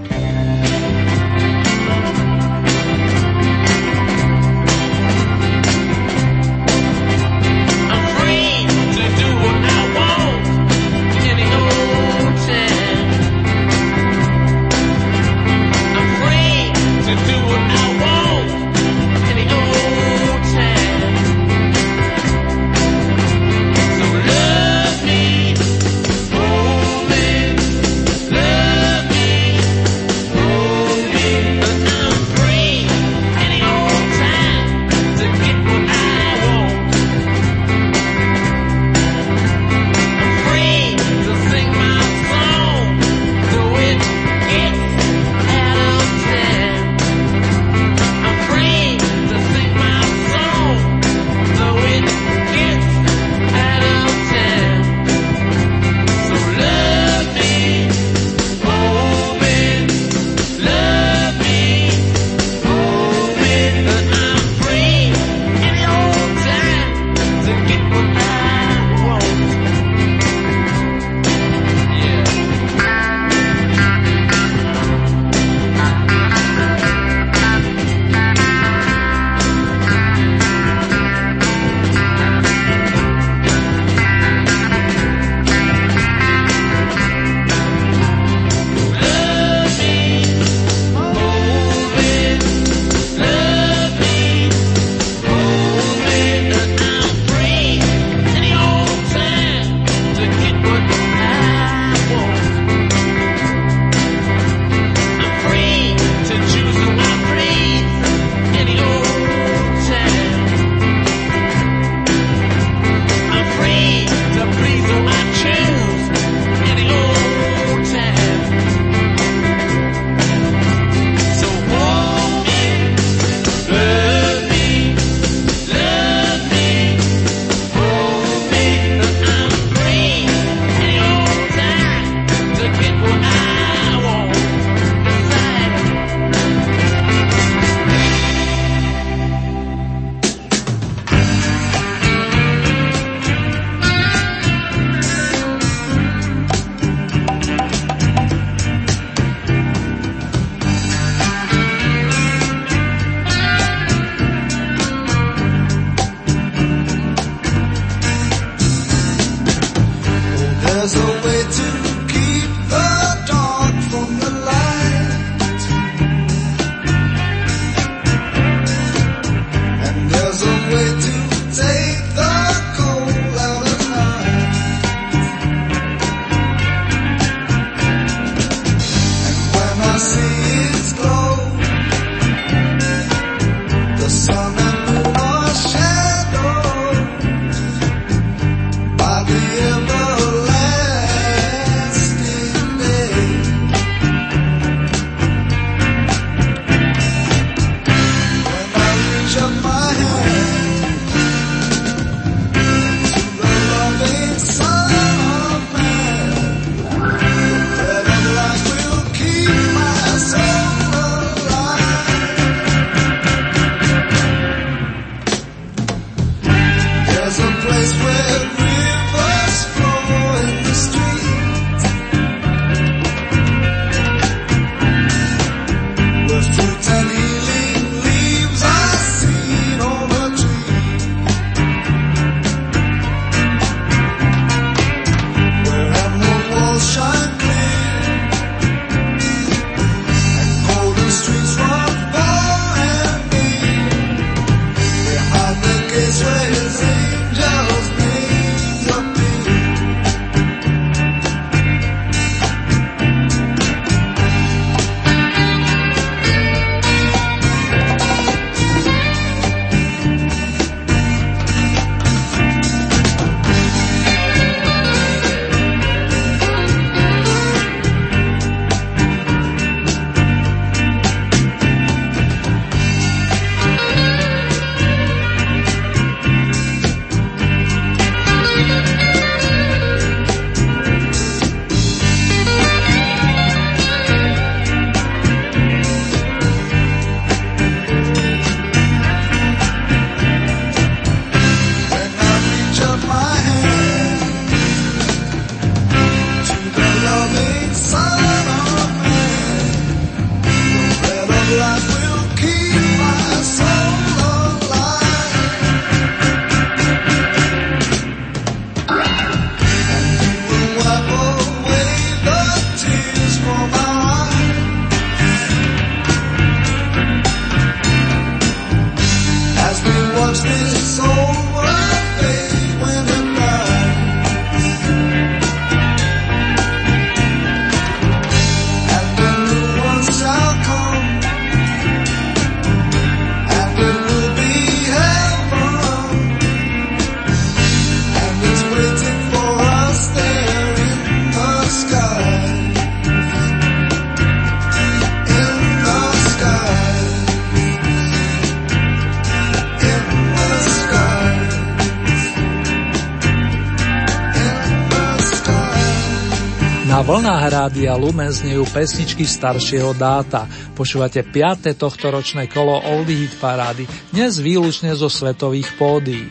Vlnách 357.06 357.44
rádia 357.54 357.94
Lumen 357.94 358.34
znejú 358.34 358.66
pesničky 358.66 359.22
staršieho 359.22 359.94
dáta. 359.94 360.50
Počúvate 360.74 361.22
5. 361.22 361.78
tohtoročné 361.78 362.50
kolo 362.50 362.82
Oldie 362.82 363.22
Hit 363.22 363.38
Parády, 363.38 363.86
dnes 364.10 364.42
výlučne 364.42 364.90
zo 364.98 365.06
svetových 365.06 365.70
pódií. 365.78 366.26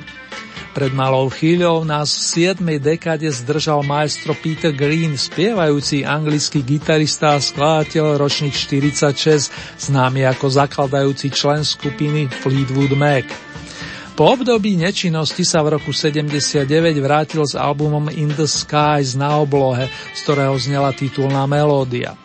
Pred 0.76 0.92
malou 0.92 1.32
chvíľou 1.32 1.88
nás 1.88 2.12
v 2.12 2.52
7. 2.52 2.84
dekáde 2.84 3.32
zdržal 3.32 3.88
maestro 3.88 4.36
Peter 4.36 4.76
Green, 4.76 5.16
spievajúci 5.16 6.04
anglický 6.04 6.60
gitarista 6.60 7.40
a 7.40 7.40
skladateľ 7.40 8.20
ročník 8.20 8.52
46, 8.52 9.80
známy 9.80 10.28
ako 10.28 10.52
zakladajúci 10.52 11.32
člen 11.32 11.64
skupiny 11.64 12.28
Fleetwood 12.28 12.92
Mac. 13.00 13.24
Po 14.16 14.32
období 14.32 14.80
nečinnosti 14.80 15.44
sa 15.44 15.60
v 15.60 15.76
roku 15.76 15.92
79 15.92 16.64
vrátil 17.04 17.44
s 17.44 17.52
albumom 17.52 18.08
In 18.16 18.32
the 18.32 18.48
Skies 18.48 19.12
na 19.12 19.36
oblohe, 19.44 19.92
z 20.16 20.20
ktorého 20.24 20.56
znela 20.56 20.96
titulná 20.96 21.44
melódia. 21.44 22.16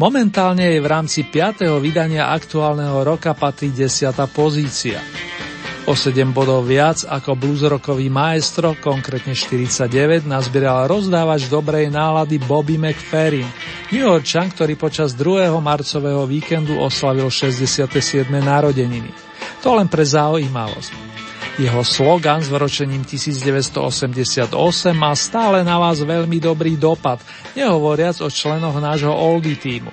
Momentálne 0.00 0.72
je 0.72 0.80
v 0.80 0.88
rámci 0.88 1.28
5. 1.28 1.76
vydania 1.76 2.32
aktuálneho 2.32 3.04
roka 3.04 3.36
patrí 3.36 3.68
10. 3.68 4.16
pozícia. 4.32 5.04
O 5.84 5.92
7 5.92 6.32
bodov 6.32 6.64
viac 6.64 7.04
ako 7.04 7.36
bluesrockový 7.36 8.08
maestro, 8.08 8.72
konkrétne 8.80 9.36
49, 9.36 10.24
nazbieral 10.24 10.88
rozdávač 10.88 11.52
dobrej 11.52 11.92
nálady 11.92 12.40
Bobby 12.40 12.80
McFerrin, 12.80 13.44
New 13.92 14.08
Yorkčan, 14.08 14.56
ktorý 14.56 14.72
počas 14.80 15.12
2. 15.12 15.52
marcového 15.60 16.24
víkendu 16.24 16.80
oslavil 16.80 17.28
67. 17.28 17.84
narodeniny. 18.40 19.12
To 19.60 19.76
len 19.76 19.84
pre 19.84 20.00
zaujímavosť. 20.00 21.09
Jeho 21.58 21.82
slogan 21.82 22.44
s 22.44 22.52
vročením 22.52 23.02
1988 23.02 24.52
má 24.94 25.12
stále 25.18 25.66
na 25.66 25.80
vás 25.80 25.98
veľmi 26.04 26.38
dobrý 26.38 26.78
dopad, 26.78 27.18
nehovoriac 27.58 28.22
o 28.22 28.28
členoch 28.30 28.78
nášho 28.78 29.10
Oldie 29.10 29.58
týmu. 29.58 29.90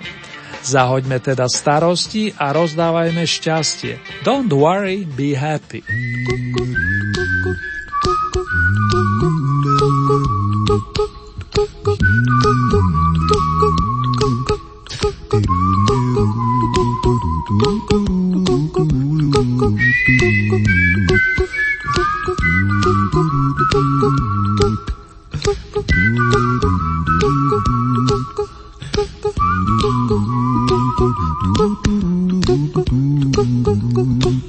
Zahoďme 0.68 1.24
teda 1.24 1.48
starosti 1.48 2.36
a 2.36 2.52
rozdávajme 2.52 3.24
šťastie. 3.24 4.04
Don't 4.28 4.52
worry, 4.52 5.08
be 5.08 5.32
happy. 5.32 5.80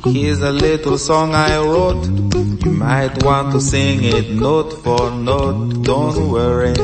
Here's 0.05 0.43
a 0.43 0.53
little 0.53 0.97
song 0.97 1.35
I 1.35 1.59
wrote. 1.59 2.07
You 2.07 2.71
might 2.71 3.25
want 3.25 3.53
to 3.53 3.61
sing 3.61 4.05
it 4.05 4.31
note 4.31 4.75
for 4.85 5.11
note. 5.11 5.83
Don't 5.83 6.31
worry. 6.31 6.75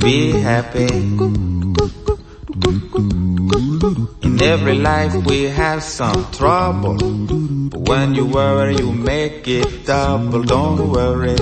Be 0.00 0.32
happy. 0.32 0.92
In 4.26 4.42
every 4.42 4.74
life 4.74 5.14
we 5.24 5.44
have 5.44 5.82
some 5.82 6.30
trouble. 6.30 7.39
When 7.90 8.14
you 8.14 8.24
worry, 8.24 8.76
you 8.76 8.92
make 8.92 9.48
it 9.48 9.84
double. 9.84 10.44
Don't 10.44 10.90
worry. 10.92 11.34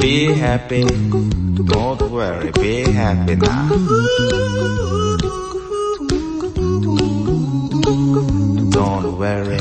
Be 0.00 0.34
happy. 0.34 0.82
Don't 0.82 2.10
worry. 2.10 2.50
Be 2.50 2.90
happy 2.90 3.36
now. 3.36 3.68
Don't 8.74 9.16
worry. 9.16 9.58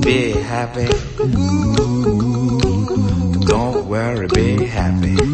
Be 0.00 0.30
happy. 0.54 0.86
Don't 3.50 3.84
worry, 3.88 4.28
be 4.28 4.64
happy. 4.66 5.33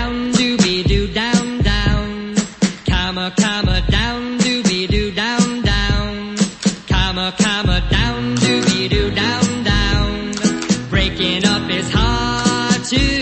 up 11.51 11.69
is 11.69 11.91
hard 11.91 12.81
to 12.85 13.20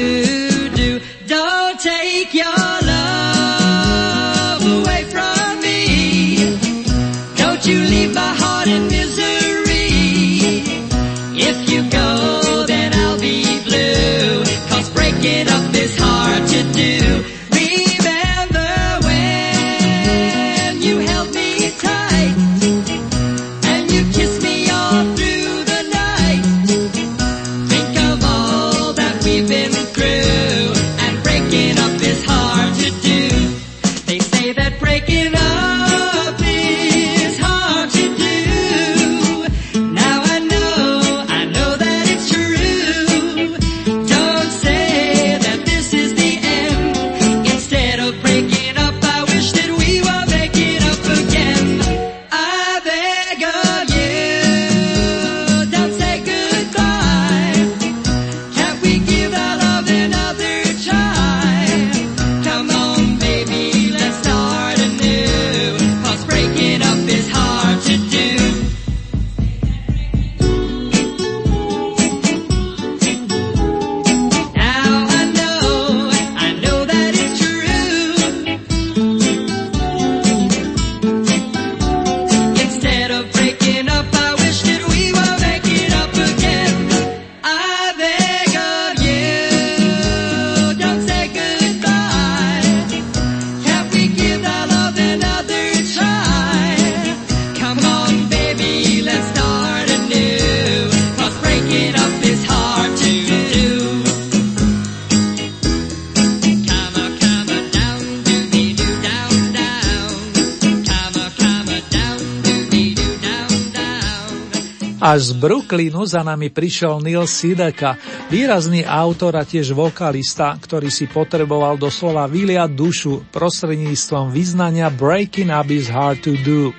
Brooklynu 115.70 116.01
za 116.01 116.26
nami 116.26 116.49
prišiel 116.49 116.97
Neil 116.97 117.30
Sideka, 117.30 117.93
výrazný 118.34 118.82
autor 118.89 119.38
a 119.38 119.45
tiež 119.45 119.78
vokalista, 119.78 120.57
ktorý 120.57 120.89
si 120.89 121.05
potreboval 121.05 121.78
doslova 121.78 122.26
vyliať 122.26 122.74
dušu 122.74 123.30
prostredníctvom 123.30 124.34
vyznania 124.34 124.89
Breaking 124.89 125.53
Up 125.53 125.70
is 125.70 125.86
Hard 125.86 126.26
to 126.26 126.34
Do. 126.41 126.74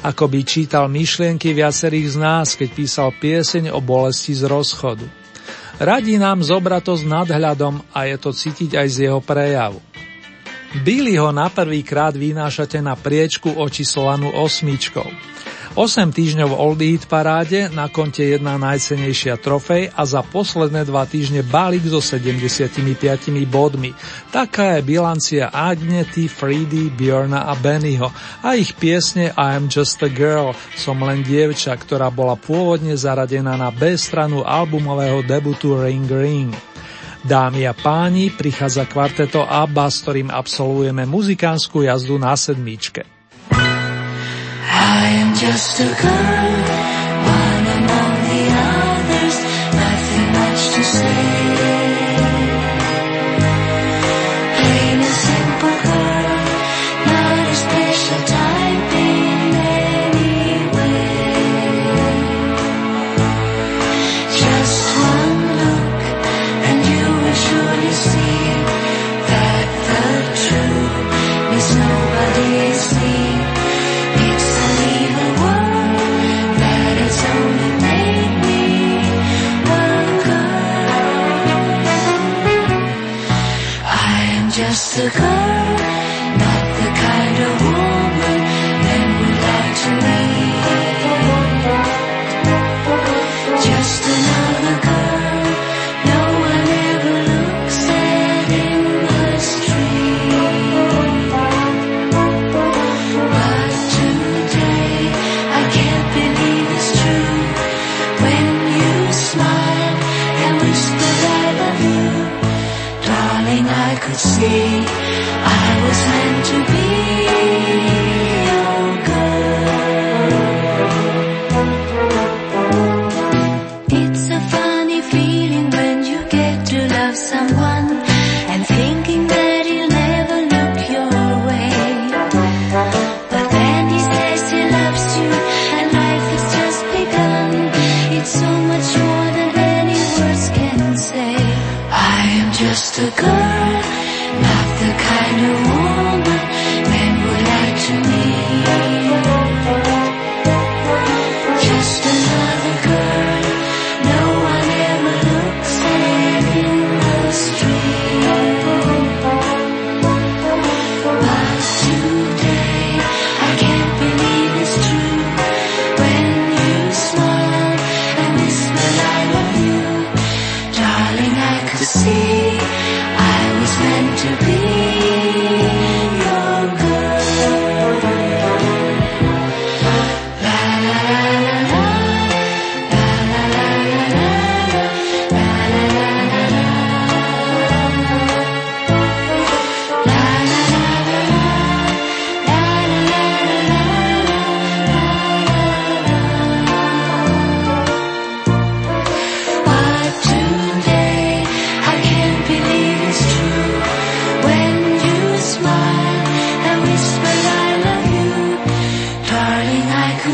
Ako 0.00 0.32
by 0.32 0.48
čítal 0.48 0.88
myšlienky 0.88 1.52
viacerých 1.52 2.08
z 2.08 2.16
nás, 2.16 2.56
keď 2.56 2.68
písal 2.72 3.12
pieseň 3.12 3.68
o 3.68 3.84
bolesti 3.84 4.32
z 4.32 4.48
rozchodu. 4.48 5.04
Radí 5.76 6.16
nám 6.16 6.40
zobrať 6.40 6.88
to 6.88 6.94
s 6.96 7.04
nadhľadom 7.04 7.84
a 7.92 8.08
je 8.08 8.16
to 8.16 8.32
cítiť 8.32 8.80
aj 8.80 8.88
z 8.88 8.96
jeho 9.12 9.20
prejavu. 9.20 9.84
Billy 10.80 11.20
ho 11.20 11.28
na 11.36 11.52
prvý 11.52 11.84
krát 11.84 12.16
vynášate 12.16 12.80
na 12.80 12.96
priečku 12.96 13.60
očíslanú 13.60 14.32
osmičkou. 14.32 15.04
8 15.72 16.12
týždňov 16.12 16.52
Oldie 16.52 16.92
Hit 16.92 17.08
paráde, 17.08 17.72
na 17.72 17.88
konte 17.88 18.20
jedna 18.20 18.60
najcenejšia 18.60 19.40
trofej 19.40 19.88
a 19.96 20.04
za 20.04 20.20
posledné 20.20 20.84
dva 20.84 21.08
týždne 21.08 21.40
balík 21.40 21.88
so 21.88 22.04
75 22.04 22.76
bodmi. 23.48 23.96
Taká 24.28 24.76
je 24.76 24.80
bilancia 24.84 25.48
Agnety, 25.48 26.28
Freedy, 26.28 26.92
Bjorna 26.92 27.48
a 27.48 27.56
Bennyho 27.56 28.12
a 28.44 28.52
ich 28.52 28.76
piesne 28.76 29.32
I 29.32 29.56
am 29.56 29.72
just 29.72 29.96
a 30.04 30.12
girl, 30.12 30.52
som 30.76 31.00
len 31.00 31.24
dievča, 31.24 31.72
ktorá 31.72 32.12
bola 32.12 32.36
pôvodne 32.36 32.92
zaradená 32.92 33.56
na 33.56 33.72
B 33.72 33.96
stranu 33.96 34.44
albumového 34.44 35.24
debutu 35.24 35.80
Ring 35.80 36.04
Ring. 36.04 36.52
Dámy 37.24 37.64
a 37.64 37.72
páni, 37.72 38.28
prichádza 38.28 38.84
kvarteto 38.84 39.48
ABBA, 39.48 39.88
s 39.88 39.96
ktorým 40.04 40.28
absolvujeme 40.28 41.08
muzikánsku 41.08 41.88
jazdu 41.88 42.20
na 42.20 42.36
sedmičke. 42.36 43.08
I 44.72 45.08
am 45.18 45.31
just 45.42 45.80
a 45.80 45.84
girl, 45.84 46.52
one 47.26 47.66
among 47.78 48.14
the 48.28 48.42
others, 48.70 49.36
nothing 49.74 50.32
much 50.38 50.74
to 50.76 50.84
say. 50.84 51.41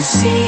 see. 0.03 0.48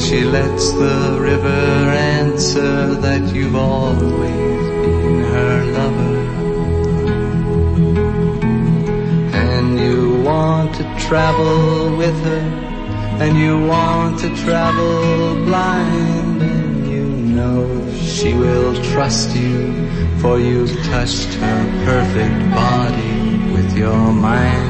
She 0.00 0.24
lets 0.24 0.72
the 0.72 1.18
river 1.20 1.48
answer 1.48 2.94
that 2.94 3.32
you've 3.34 3.54
always 3.54 4.62
been 4.82 5.20
her 5.34 5.64
lover. 5.76 6.16
And 9.42 9.78
you 9.78 10.22
want 10.24 10.74
to 10.76 10.84
travel 11.06 11.96
with 11.96 12.18
her, 12.24 12.44
and 13.22 13.38
you 13.38 13.66
want 13.66 14.18
to 14.20 14.34
travel 14.44 15.44
blind, 15.44 16.42
and 16.42 16.88
you 16.88 17.04
know 17.36 17.62
she 17.94 18.34
will 18.34 18.74
trust 18.92 19.36
you, 19.36 19.72
for 20.18 20.40
you've 20.40 20.74
touched 20.86 21.32
her 21.34 21.84
perfect 21.84 22.38
body 22.52 23.52
with 23.52 23.76
your 23.76 24.12
mind. 24.12 24.69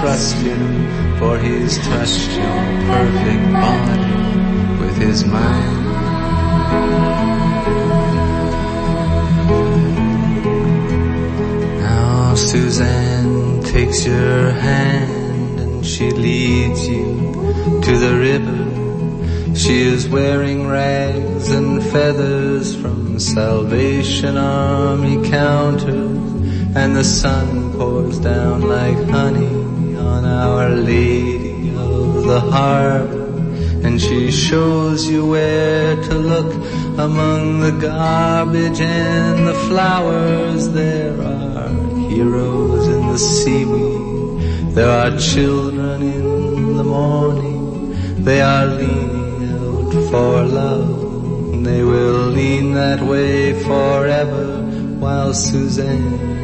trust 0.00 0.36
him, 0.36 1.18
for 1.18 1.38
he's 1.38 1.78
touched 1.78 2.30
your 2.30 2.62
perfect 2.90 3.52
body 3.52 4.80
with 4.80 4.96
his 4.96 5.24
mind. 5.24 5.84
Now 11.80 12.34
Suzanne 12.34 13.62
takes 13.62 14.04
your 14.04 14.50
hand 14.50 15.60
and 15.60 15.86
she 15.86 16.10
leads 16.10 16.88
you 16.88 17.14
to 17.82 17.98
the 17.98 18.14
river. 18.18 19.54
She 19.54 19.82
is 19.82 20.08
wearing 20.08 20.66
rags 20.66 21.50
and 21.50 21.82
feathers 21.82 22.74
from 22.74 23.20
Salvation 23.20 24.36
Army 24.36 25.28
counters 25.28 26.33
and 26.76 26.96
the 26.96 27.04
sun 27.04 27.72
pours 27.74 28.18
down 28.18 28.62
like 28.62 28.98
honey 29.08 29.94
on 29.96 30.24
Our 30.24 30.70
Lady 30.70 31.70
of 31.70 32.24
the 32.24 32.40
Harbor. 32.40 33.22
And 33.84 34.00
she 34.00 34.32
shows 34.32 35.08
you 35.08 35.26
where 35.26 35.94
to 35.94 36.14
look 36.14 36.52
among 36.98 37.60
the 37.60 37.72
garbage 37.72 38.80
and 38.80 39.46
the 39.46 39.54
flowers. 39.68 40.70
There 40.70 41.20
are 41.22 41.68
heroes 42.08 42.88
in 42.88 43.06
the 43.08 43.18
seaweed. 43.18 44.74
There 44.74 44.90
are 44.90 45.16
children 45.16 46.02
in 46.02 46.76
the 46.76 46.84
morning. 46.84 48.24
They 48.24 48.40
are 48.40 48.66
leaning 48.66 49.48
out 49.52 49.92
for 50.10 50.42
love. 50.42 51.62
They 51.62 51.84
will 51.84 52.30
lean 52.30 52.74
that 52.74 53.00
way 53.00 53.52
forever 53.62 54.62
while 54.98 55.32
Suzanne 55.34 56.43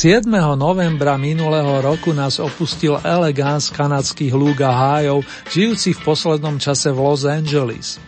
7. 0.00 0.24
novembra 0.56 1.20
minulého 1.20 1.76
roku 1.84 2.16
nás 2.16 2.40
opustil 2.40 2.96
elegant 3.04 3.60
z 3.60 3.68
kanadských 3.68 4.32
lúk 4.32 4.64
a 4.64 4.72
hájov, 4.72 5.28
žijúci 5.52 5.92
v 5.92 6.00
poslednom 6.00 6.56
čase 6.56 6.88
v 6.88 7.04
Los 7.04 7.28
Angeles. 7.28 8.00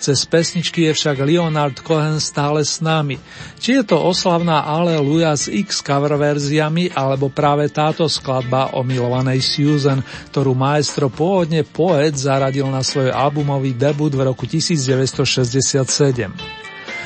Cez 0.00 0.24
pesničky 0.24 0.88
je 0.88 0.96
však 0.96 1.20
Leonard 1.20 1.84
Cohen 1.84 2.16
stále 2.16 2.64
s 2.64 2.80
nami. 2.80 3.20
Či 3.60 3.76
je 3.76 3.92
to 3.92 4.00
oslavná 4.00 4.64
Aleluja 4.64 5.36
s 5.36 5.52
X 5.52 5.84
cover 5.84 6.16
verziami, 6.16 6.88
alebo 6.96 7.28
práve 7.28 7.68
táto 7.68 8.08
skladba 8.08 8.72
o 8.72 8.80
milovanej 8.80 9.44
Susan, 9.44 10.00
ktorú 10.32 10.56
maestro 10.56 11.12
pôvodne 11.12 11.60
poet 11.60 12.16
zaradil 12.16 12.72
na 12.72 12.80
svoj 12.80 13.12
albumový 13.12 13.76
debut 13.76 14.16
v 14.16 14.32
roku 14.32 14.48
1967. 14.48 16.63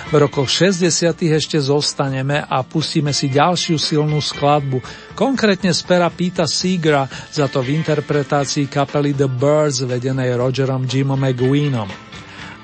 V 0.09 0.16
rokoch 0.16 0.48
60. 0.48 0.88
ešte 1.36 1.61
zostaneme 1.61 2.40
a 2.40 2.64
pustíme 2.64 3.12
si 3.12 3.28
ďalšiu 3.28 3.76
silnú 3.76 4.24
skladbu, 4.24 4.80
konkrétne 5.12 5.68
z 5.68 5.84
pera 5.84 6.09
Pita 6.09 6.48
Seegera, 6.48 7.04
za 7.28 7.44
to 7.44 7.61
v 7.61 7.76
interpretácii 7.76 8.72
kapely 8.72 9.12
The 9.12 9.28
Birds 9.28 9.84
vedenej 9.84 10.32
Rogerom 10.40 10.88
Jimom 10.88 11.20
McGueenom. 11.20 11.92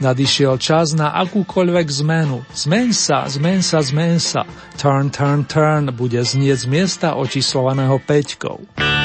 Nadišiel 0.00 0.56
čas 0.56 0.96
na 0.96 1.12
akúkoľvek 1.20 1.86
zmenu. 2.00 2.48
Zmeň 2.48 2.88
sa, 2.96 3.28
zmeň 3.28 3.60
sa, 3.60 3.78
zmeň 3.84 4.14
sa. 4.16 4.48
Turn, 4.80 5.12
turn, 5.12 5.44
turn 5.44 5.92
bude 5.92 6.24
znieť 6.24 6.64
z 6.64 6.66
miesta 6.66 7.12
očíslovaného 7.12 8.00
peťkou. 8.08 9.03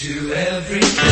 to 0.00 0.32
everything. 0.32 1.09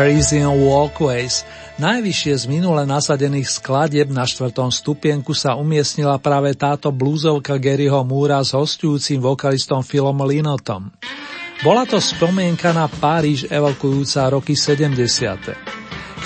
Parisian 0.00 0.56
Walkways. 0.56 1.44
Najvyššie 1.76 2.32
z 2.32 2.44
minule 2.48 2.88
nasadených 2.88 3.44
skladieb 3.44 4.08
na 4.08 4.24
štvrtom 4.24 4.72
stupienku 4.72 5.36
sa 5.36 5.60
umiestnila 5.60 6.16
práve 6.16 6.56
táto 6.56 6.88
blúzovka 6.88 7.60
Garyho 7.60 8.00
Múra 8.08 8.40
s 8.40 8.56
hostujúcim 8.56 9.20
vokalistom 9.20 9.84
Philom 9.84 10.16
Linotom. 10.24 10.88
Bola 11.60 11.84
to 11.84 12.00
spomienka 12.00 12.72
na 12.72 12.88
Paríž 12.88 13.44
evokujúca 13.52 14.32
roky 14.32 14.56
70. 14.56 15.04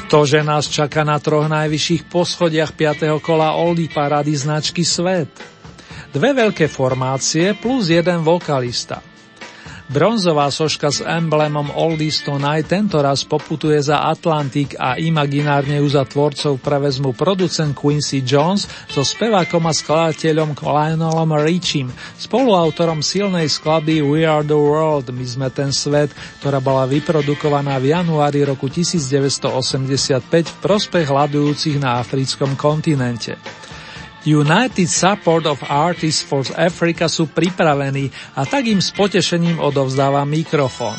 Ktože 0.06 0.46
nás 0.46 0.70
čaká 0.70 1.02
na 1.02 1.18
troch 1.18 1.50
najvyšších 1.50 2.06
poschodiach 2.06 2.78
5. 2.78 3.10
kola 3.18 3.58
Oldie 3.58 3.90
parády 3.90 4.38
značky 4.38 4.86
Svet? 4.86 5.34
Dve 6.14 6.30
veľké 6.30 6.70
formácie 6.70 7.58
plus 7.58 7.90
jeden 7.90 8.22
vokalista– 8.22 9.02
Bronzová 9.84 10.48
soška 10.48 10.88
s 10.88 11.04
emblémom 11.04 11.68
Oldies 11.76 12.24
Tonight 12.24 12.72
tento 12.72 12.96
raz 13.04 13.20
poputuje 13.20 13.76
za 13.84 14.00
Atlantik 14.08 14.72
a 14.80 14.96
imaginárne 14.96 15.76
ju 15.76 15.88
za 15.92 16.08
tvorcov 16.08 16.56
prevezmu 16.56 17.12
producent 17.12 17.76
Quincy 17.76 18.24
Jones 18.24 18.64
so 18.88 19.04
spevákom 19.04 19.68
a 19.68 19.76
skladateľom 19.76 20.56
Lionelom 20.56 21.36
Richim, 21.36 21.92
spoluautorom 22.16 23.04
silnej 23.04 23.44
skladby 23.52 24.00
We 24.00 24.24
Are 24.24 24.40
The 24.40 24.56
World, 24.56 25.12
My 25.12 25.26
sme 25.28 25.48
ten 25.52 25.68
svet, 25.68 26.08
ktorá 26.40 26.64
bola 26.64 26.88
vyprodukovaná 26.88 27.76
v 27.76 27.92
januári 27.92 28.40
roku 28.40 28.72
1985 28.72 30.24
v 30.32 30.56
prospech 30.64 31.12
hľadujúcich 31.12 31.76
na 31.76 32.00
africkom 32.00 32.56
kontinente. 32.56 33.36
United 34.24 34.88
Support 34.88 35.44
of 35.44 35.60
Artists 35.68 36.24
for 36.24 36.40
Africa 36.56 37.12
sú 37.12 37.28
pripravení 37.28 38.08
a 38.36 38.48
tak 38.48 38.64
im 38.72 38.80
s 38.80 38.88
potešením 38.96 39.60
odovzdáva 39.60 40.24
mikrofón. 40.24 40.96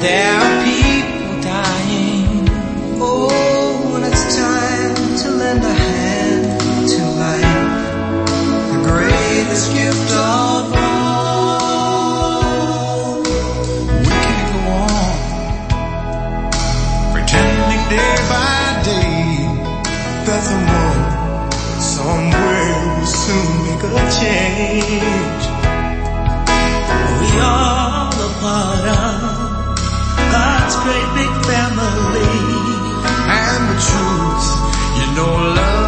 There 0.00 0.32
are 0.32 0.62
people 0.64 1.40
dying. 1.42 2.46
Oh, 3.00 4.00
it's 4.06 4.36
time 4.36 4.94
to 5.22 5.28
lend 5.30 5.64
a 5.64 5.74
hand 5.74 6.44
to 6.88 7.02
life, 7.18 7.74
the 8.70 8.78
greatest 8.86 9.66
gift 9.74 10.10
of 10.12 10.72
all. 10.78 11.62
We 13.98 14.06
can 14.06 14.46
go 14.54 14.60
on 14.86 15.18
pretending 17.12 17.84
day 17.90 18.14
by 18.30 18.62
day 18.86 19.50
that 20.26 20.40
someone 20.46 21.02
somewhere 21.82 22.78
will 22.94 23.04
soon 23.04 23.50
make 23.66 23.82
a 23.82 23.86
change. 24.20 25.44
We 27.18 27.30
are 27.40 28.14
a 28.14 28.28
part 28.38 28.86
of 28.86 29.17
great 30.88 31.10
big 31.20 31.32
family. 31.44 32.32
And 33.28 33.62
the 33.70 33.78
truth, 33.88 34.46
you 34.98 35.06
know, 35.16 35.32
love 35.58 35.87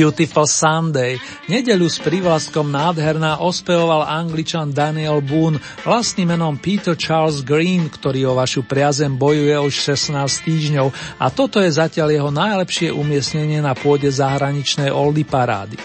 Beautiful 0.00 0.48
Sunday. 0.48 1.20
Nedeľu 1.44 1.84
s 1.84 2.00
prívlastkom 2.00 2.72
nádherná 2.72 3.36
ospevoval 3.44 4.08
angličan 4.08 4.72
Daniel 4.72 5.20
Boone 5.20 5.60
vlastným 5.84 6.32
menom 6.32 6.56
Peter 6.56 6.96
Charles 6.96 7.44
Green, 7.44 7.92
ktorý 7.92 8.32
o 8.32 8.38
vašu 8.40 8.64
priazem 8.64 9.12
bojuje 9.12 9.52
už 9.60 9.92
16 9.92 10.24
týždňov 10.48 10.88
a 11.20 11.28
toto 11.28 11.60
je 11.60 11.68
zatiaľ 11.68 12.16
jeho 12.16 12.30
najlepšie 12.32 12.88
umiestnenie 12.96 13.60
na 13.60 13.76
pôde 13.76 14.08
zahraničnej 14.08 14.88
Oldy 14.88 15.28
parády. 15.28 15.76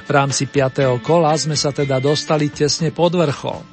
V 0.00 0.08
rámci 0.08 0.48
5. 0.48 1.04
kola 1.04 1.36
sme 1.36 1.52
sa 1.52 1.76
teda 1.76 2.00
dostali 2.00 2.48
tesne 2.48 2.88
pod 2.88 3.12
vrchol. 3.20 3.71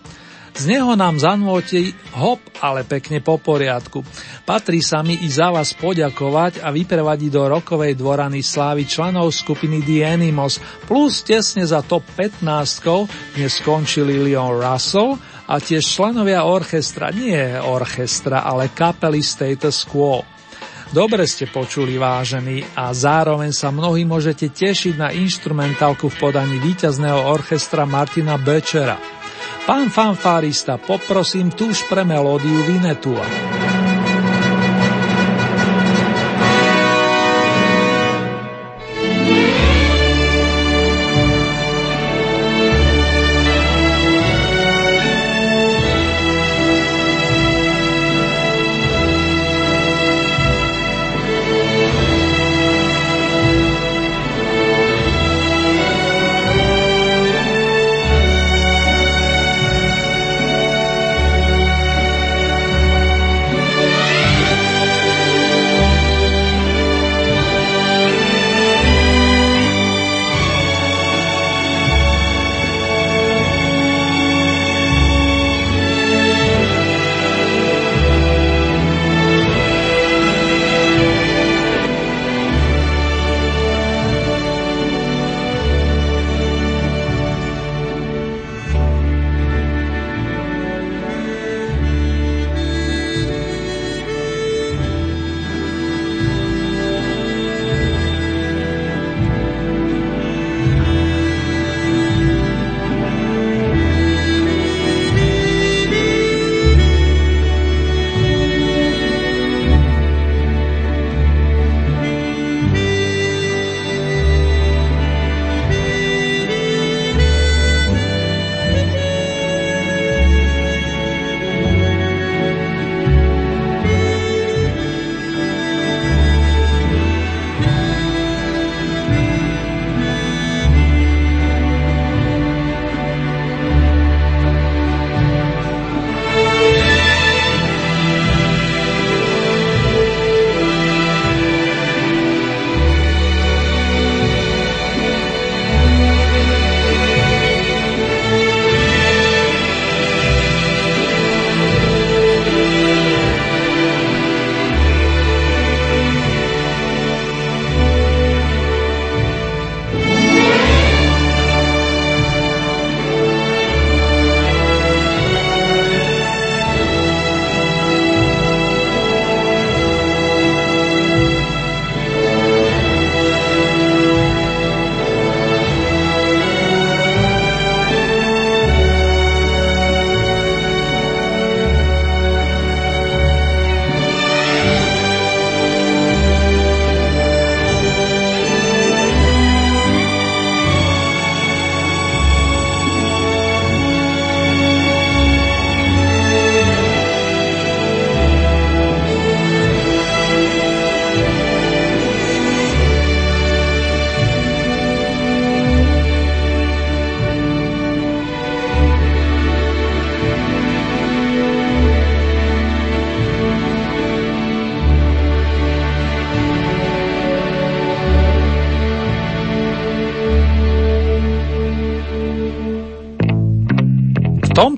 Z 0.59 0.67
neho 0.67 0.91
nám 0.99 1.15
zanúti 1.15 1.95
hop, 2.19 2.43
ale 2.59 2.83
pekne 2.83 3.23
po 3.23 3.39
poriadku. 3.39 4.03
Patrí 4.43 4.83
sa 4.83 4.99
mi 4.99 5.15
i 5.23 5.31
za 5.31 5.55
vás 5.55 5.71
poďakovať 5.71 6.59
a 6.59 6.67
vyprevadiť 6.75 7.31
do 7.31 7.47
rokovej 7.47 7.95
dvorany 7.95 8.43
slávy 8.43 8.83
členov 8.83 9.31
skupiny 9.31 9.79
The 9.79 10.03
Animals, 10.03 10.59
plus 10.83 11.23
tesne 11.23 11.63
za 11.63 11.79
top 11.79 12.03
15 12.11 12.43
dnes 13.39 13.55
skončili 13.55 14.19
Leon 14.19 14.59
Russell 14.59 15.15
a 15.47 15.63
tiež 15.63 15.79
členovia 15.79 16.43
orchestra, 16.43 17.07
nie 17.15 17.39
orchestra, 17.63 18.43
ale 18.43 18.75
kapely 18.75 19.23
Status 19.23 19.87
Quo. 19.87 20.27
Dobre 20.91 21.23
ste 21.23 21.47
počuli 21.47 21.95
vážení 21.95 22.67
a 22.75 22.91
zároveň 22.91 23.55
sa 23.55 23.71
mnohí 23.71 24.03
môžete 24.03 24.51
tešiť 24.51 24.99
na 24.99 25.15
instrumentálku 25.15 26.11
v 26.11 26.19
podaní 26.19 26.59
víťazného 26.59 27.31
orchestra 27.31 27.87
Martina 27.87 28.35
Bečera. 28.35 29.18
Pán 29.69 29.93
fanfárista, 29.93 30.81
poprosím 30.81 31.53
túž 31.53 31.85
pre 31.85 32.01
melódiu 32.01 32.65
Vinetua. 32.65 33.21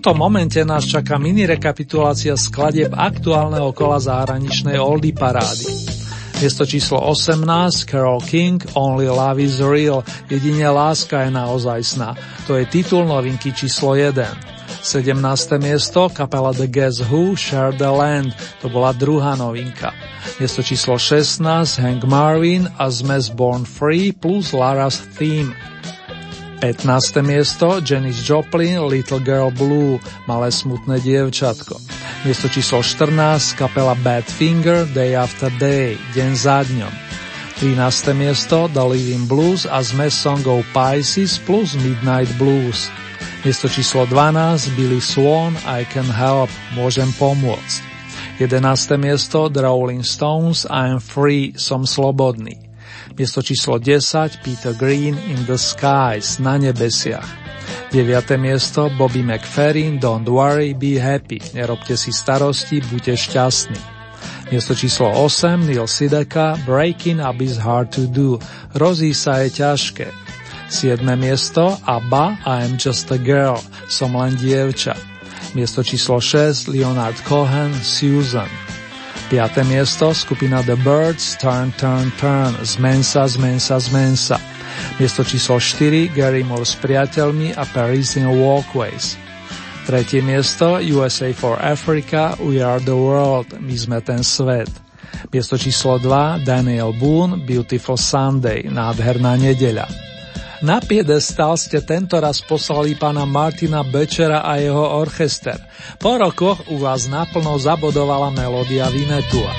Tomto 0.02 0.18
momente 0.18 0.58
nás 0.66 0.90
čaká 0.90 1.22
mini 1.22 1.46
rekapitulácia 1.46 2.34
skladieb 2.34 2.90
aktuálneho 2.90 3.70
kola 3.70 4.02
zahraničnej 4.02 4.82
Oldie 4.82 5.14
parády. 5.14 5.70
Miesto 6.42 6.66
číslo 6.66 6.98
18 7.06 7.46
Carol 7.86 8.18
King 8.26 8.66
Only 8.74 9.06
Love 9.06 9.38
is 9.38 9.62
Real 9.62 10.02
Jedine 10.26 10.74
láska 10.74 11.30
je 11.30 11.30
naozajstná. 11.30 12.18
To 12.50 12.58
je 12.58 12.66
titul 12.66 13.06
novinky 13.06 13.54
číslo 13.54 13.94
1. 13.94 14.26
17. 14.82 15.62
miesto 15.62 16.10
kapela 16.10 16.50
The 16.50 16.66
Guess 16.66 17.06
Who 17.06 17.38
Share 17.38 17.70
the 17.70 17.94
Land, 17.94 18.34
to 18.66 18.74
bola 18.74 18.98
druhá 18.98 19.38
novinka. 19.38 19.94
Miesto 20.42 20.66
číslo 20.66 20.98
16 20.98 21.78
Hank 21.78 22.10
Marvin 22.10 22.66
a 22.82 22.90
Zmes 22.90 23.30
Born 23.30 23.70
Free 23.70 24.10
plus 24.18 24.50
Lara's 24.50 24.98
Theme. 25.22 25.54
15. 26.62 27.26
miesto 27.26 27.82
Janis 27.82 28.22
Joplin 28.22 28.86
Little 28.86 29.18
Girl 29.18 29.50
Blue, 29.50 29.98
malé 30.30 30.54
smutné 30.54 31.02
dievčatko. 31.02 31.82
Miesto 32.22 32.54
číslo 32.54 32.86
14 32.86 33.58
kapela 33.58 33.98
Badfinger 33.98 34.86
Day 34.94 35.18
After 35.18 35.50
Day, 35.58 35.98
deň 36.14 36.32
za 36.38 36.62
dňom. 36.62 36.94
13. 37.58 38.14
miesto 38.14 38.70
The 38.70 38.86
Living 38.94 39.26
Blues 39.26 39.66
a 39.66 39.82
zmes 39.82 40.14
songov 40.14 40.62
Pisces 40.70 41.42
plus 41.42 41.74
Midnight 41.82 42.30
Blues. 42.38 42.94
Miesto 43.42 43.66
číslo 43.66 44.06
12 44.06 44.78
Billy 44.78 45.02
Swan 45.02 45.58
I 45.66 45.82
Can 45.90 46.14
Help, 46.14 46.54
môžem 46.78 47.10
pomôcť. 47.18 47.82
11. 48.38 49.02
miesto 49.02 49.50
The 49.50 49.66
Rolling 49.66 50.06
Stones 50.06 50.70
I 50.70 50.94
Am 50.94 51.02
Free, 51.02 51.58
som 51.58 51.90
slobodný. 51.90 52.71
Miesto 53.22 53.46
číslo 53.46 53.78
10 53.78 54.42
Peter 54.42 54.74
Green 54.74 55.14
In 55.14 55.46
the 55.46 55.54
Skies 55.54 56.42
na 56.42 56.58
nebesiach. 56.58 57.30
9. 57.94 58.18
miesto 58.42 58.90
Bobby 58.98 59.22
McFerrin 59.22 60.02
Don't 60.02 60.26
worry, 60.26 60.74
be 60.74 60.98
happy. 60.98 61.38
Nerobte 61.54 61.94
si 62.02 62.10
starosti, 62.10 62.82
buďte 62.82 63.14
šťastní. 63.14 63.78
Miesto 64.50 64.74
číslo 64.74 65.14
8 65.14 65.70
Neil 65.70 65.86
Sideka 65.86 66.58
Breaking 66.66 67.22
up 67.22 67.38
is 67.46 67.62
hard 67.62 67.94
to 67.94 68.10
do. 68.10 68.42
Rozí 68.74 69.14
sa 69.14 69.46
je 69.46 69.54
ťažké. 69.54 70.10
7. 70.74 71.06
miesto 71.14 71.78
ABBA 71.86 72.42
am 72.42 72.74
just 72.82 73.06
a 73.14 73.22
girl. 73.22 73.62
Som 73.86 74.18
len 74.18 74.34
dievča. 74.34 74.98
Miesto 75.54 75.86
číslo 75.86 76.18
6 76.18 76.74
Leonard 76.74 77.22
Cohen 77.30 77.70
Susan. 77.86 78.50
5. 79.32 79.64
miesto 79.64 80.12
skupina 80.12 80.60
The 80.60 80.76
Birds 80.76 81.40
Turn 81.40 81.72
Turn 81.80 82.12
Turn 82.20 82.52
Zmen 82.68 83.00
sa, 83.00 83.24
zmen 83.32 83.64
sa, 83.64 83.80
zmen 83.80 84.20
sa. 84.20 84.36
Miesto 85.00 85.24
číslo 85.24 85.56
4 85.56 86.12
Gary 86.12 86.44
Moore 86.44 86.68
s 86.68 86.76
priateľmi 86.76 87.56
a 87.56 87.64
Parisian 87.72 88.28
Walkways. 88.28 89.16
Tretie 89.88 90.20
miesto 90.20 90.84
USA 90.84 91.32
for 91.32 91.56
Africa 91.64 92.36
We 92.44 92.60
are 92.60 92.84
the 92.84 92.92
world 92.92 93.56
My 93.64 93.72
sme 93.80 94.04
ten 94.04 94.20
svet. 94.20 94.68
Miesto 95.32 95.56
číslo 95.56 95.96
2 95.96 96.44
Daniel 96.44 96.92
Boone 96.92 97.40
Beautiful 97.40 97.96
Sunday 97.96 98.68
Nádherná 98.68 99.40
nedeľa. 99.40 100.11
Na 100.62 100.78
piedestal 100.78 101.58
ste 101.58 101.82
tento 101.82 102.22
raz 102.22 102.38
poslali 102.46 102.94
pána 102.94 103.26
Martina 103.26 103.82
Bečera 103.82 104.46
a 104.46 104.62
jeho 104.62 105.02
orchester. 105.02 105.58
Po 105.98 106.22
rokoch 106.22 106.70
u 106.70 106.78
vás 106.78 107.10
naplno 107.10 107.58
zabodovala 107.58 108.30
melódia 108.30 108.86
Vinetua. 108.94 109.58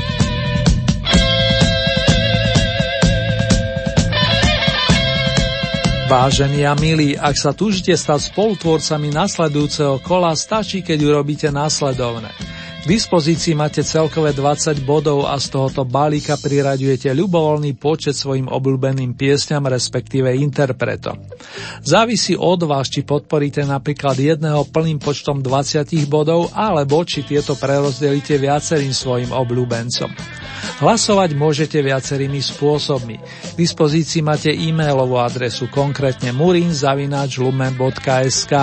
Vážení 6.06 6.62
a 6.62 6.78
milí, 6.78 7.18
ak 7.18 7.34
sa 7.34 7.50
túžite 7.50 7.98
stať 7.98 8.30
spolutvorcami 8.30 9.10
nasledujúceho 9.10 9.98
kola, 10.06 10.38
stačí, 10.38 10.86
keď 10.86 10.98
urobíte 11.02 11.50
následovné. 11.50 12.51
K 12.82 12.90
dispozícii 12.90 13.54
máte 13.54 13.86
celkové 13.86 14.34
20 14.34 14.82
bodov 14.82 15.30
a 15.30 15.38
z 15.38 15.54
tohoto 15.54 15.86
balíka 15.86 16.34
priraďujete 16.34 17.14
ľubovoľný 17.14 17.78
počet 17.78 18.18
svojim 18.18 18.50
obľúbeným 18.50 19.14
piesňam, 19.14 19.70
respektíve 19.70 20.34
interpretom. 20.34 21.22
Závisí 21.86 22.34
od 22.34 22.66
vás, 22.66 22.90
či 22.90 23.06
podporíte 23.06 23.62
napríklad 23.62 24.18
jedného 24.18 24.66
plným 24.66 24.98
počtom 24.98 25.38
20 25.38 26.10
bodov, 26.10 26.50
alebo 26.58 27.06
či 27.06 27.22
tieto 27.22 27.54
prerozdelíte 27.54 28.34
viacerým 28.42 28.90
svojim 28.90 29.30
obľúbencom. 29.30 30.10
Hlasovať 30.82 31.38
môžete 31.38 31.78
viacerými 31.78 32.42
spôsobmi. 32.42 33.22
K 33.22 33.54
dispozícii 33.54 34.26
máte 34.26 34.50
e-mailovú 34.50 35.22
adresu, 35.22 35.70
konkrétne 35.70 36.34
murinzavinačlumen.sk. 36.34 38.54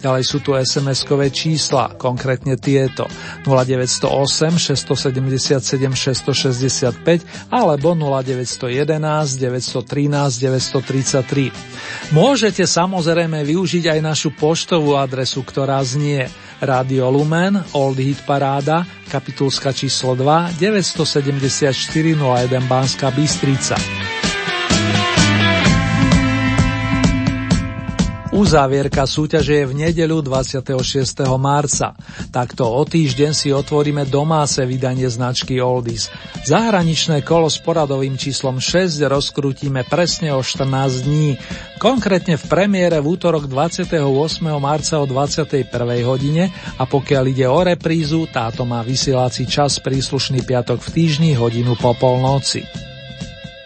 Ďalej 0.00 0.24
sú 0.24 0.40
tu 0.40 0.56
SMS-kové 0.56 1.28
čísla, 1.28 2.00
konkrétne 2.00 2.56
tieto 2.56 3.04
0908 3.50 4.62
677 4.62 5.58
665 5.90 7.50
alebo 7.50 7.98
0911 7.98 9.42
913 9.42 10.38
933. 10.38 12.14
Môžete 12.14 12.62
samozrejme 12.62 13.42
využiť 13.42 13.90
aj 13.90 13.98
našu 13.98 14.30
poštovú 14.38 14.94
adresu, 14.94 15.42
ktorá 15.42 15.82
znie 15.82 16.30
Radio 16.62 17.10
Lumen, 17.10 17.58
Old 17.74 17.98
Hit 17.98 18.22
Paráda, 18.22 18.86
kapitulska 19.10 19.74
číslo 19.74 20.14
2, 20.14 20.60
974 20.60 21.72
01 22.14 22.70
Banská 22.70 23.10
Bystrica. 23.10 23.99
Uzávierka 28.40 29.04
súťaže 29.04 29.52
je 29.52 29.68
v 29.68 29.74
nedeľu 29.84 30.24
26. 30.24 30.72
marca. 31.36 31.92
Takto 32.32 32.72
o 32.72 32.80
týždeň 32.88 33.36
si 33.36 33.52
otvoríme 33.52 34.08
domáce 34.08 34.64
vydanie 34.64 35.04
značky 35.12 35.60
Oldies. 35.60 36.08
Zahraničné 36.48 37.20
kolo 37.20 37.52
s 37.52 37.60
poradovým 37.60 38.16
číslom 38.16 38.56
6 38.56 38.96
rozkrútime 39.12 39.84
presne 39.84 40.32
o 40.32 40.40
14 40.40 41.04
dní. 41.04 41.36
Konkrétne 41.76 42.40
v 42.40 42.44
premiére 42.48 42.96
v 43.04 43.12
útorok 43.12 43.44
28. 43.44 44.00
marca 44.56 44.96
o 44.96 45.04
21. 45.04 45.68
hodine 46.08 46.48
a 46.80 46.88
pokiaľ 46.88 47.24
ide 47.28 47.44
o 47.44 47.60
reprízu, 47.60 48.24
táto 48.24 48.64
má 48.64 48.80
vysielací 48.80 49.44
čas 49.44 49.76
príslušný 49.84 50.48
piatok 50.48 50.80
v 50.80 50.88
týždni 50.88 51.36
hodinu 51.36 51.76
po 51.76 51.92
polnoci. 51.92 52.89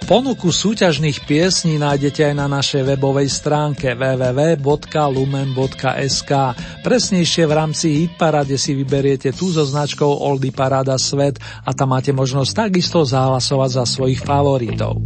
Ponuku 0.05 0.53
súťažných 0.53 1.25
piesní 1.25 1.81
nájdete 1.81 2.29
aj 2.29 2.35
na 2.37 2.45
našej 2.45 2.93
webovej 2.93 3.25
stránke 3.33 3.97
www.lumen.sk. 3.97 4.63
Presnejšie 6.85 7.45
v 7.49 7.53
rámci 7.57 8.05
Hitparade 8.05 8.61
si 8.61 8.77
vyberiete 8.77 9.33
tú 9.33 9.49
so 9.49 9.65
značkou 9.65 10.05
Oldy 10.05 10.53
Parada 10.53 11.01
Svet 11.01 11.41
a 11.41 11.73
tam 11.73 11.97
máte 11.97 12.13
možnosť 12.13 12.69
takisto 12.69 13.01
zahlasovať 13.01 13.71
za 13.81 13.85
svojich 13.89 14.21
favoritov. 14.21 15.01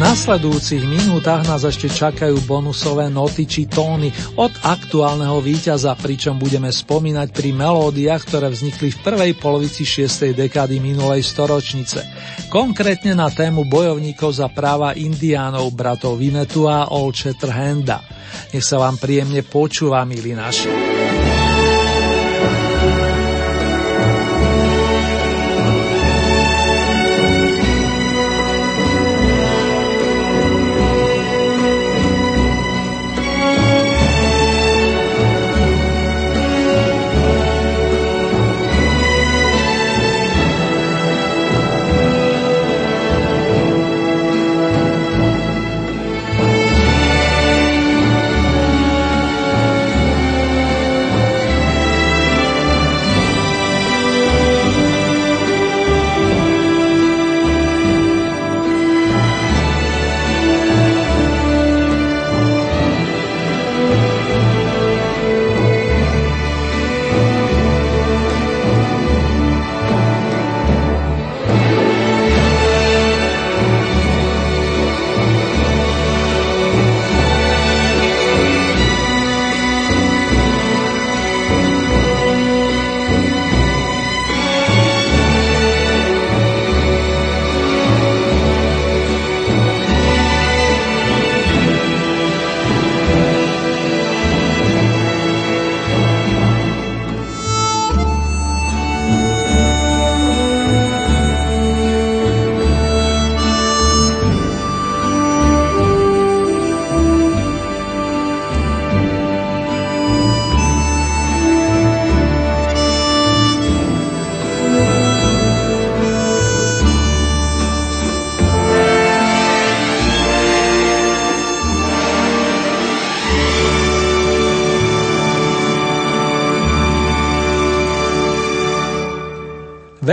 Nasledujúcich 0.00 0.88
minútach 0.88 1.44
nás 1.44 1.60
ešte 1.60 1.92
čakajú 1.92 2.48
bonusové 2.48 3.12
noty 3.12 3.44
či 3.44 3.68
tóny 3.68 4.08
od 4.40 4.48
aktuálneho 4.64 5.44
víťaza, 5.44 5.92
pričom 5.92 6.40
budeme 6.40 6.72
spomínať 6.72 7.28
pri 7.36 7.52
melódiách, 7.52 8.24
ktoré 8.24 8.48
vznikli 8.48 8.96
v 8.96 9.02
prvej 9.04 9.32
polovici 9.36 9.84
6. 9.84 10.32
dekády 10.32 10.80
minulej 10.80 11.20
storočnice. 11.20 12.00
Konkrétne 12.48 13.12
na 13.12 13.28
tému 13.28 13.68
bojovníkov 13.68 14.40
za 14.40 14.48
práva 14.48 14.96
indiánov 14.96 15.68
bratov 15.76 16.16
Vinetu 16.16 16.64
a 16.64 16.88
Old 16.88 17.20
Shatterhanda. 17.20 18.00
Nech 18.56 18.64
sa 18.64 18.80
vám 18.80 18.96
príjemne 18.96 19.44
počúva, 19.44 20.08
milí 20.08 20.32
naši. 20.32 20.99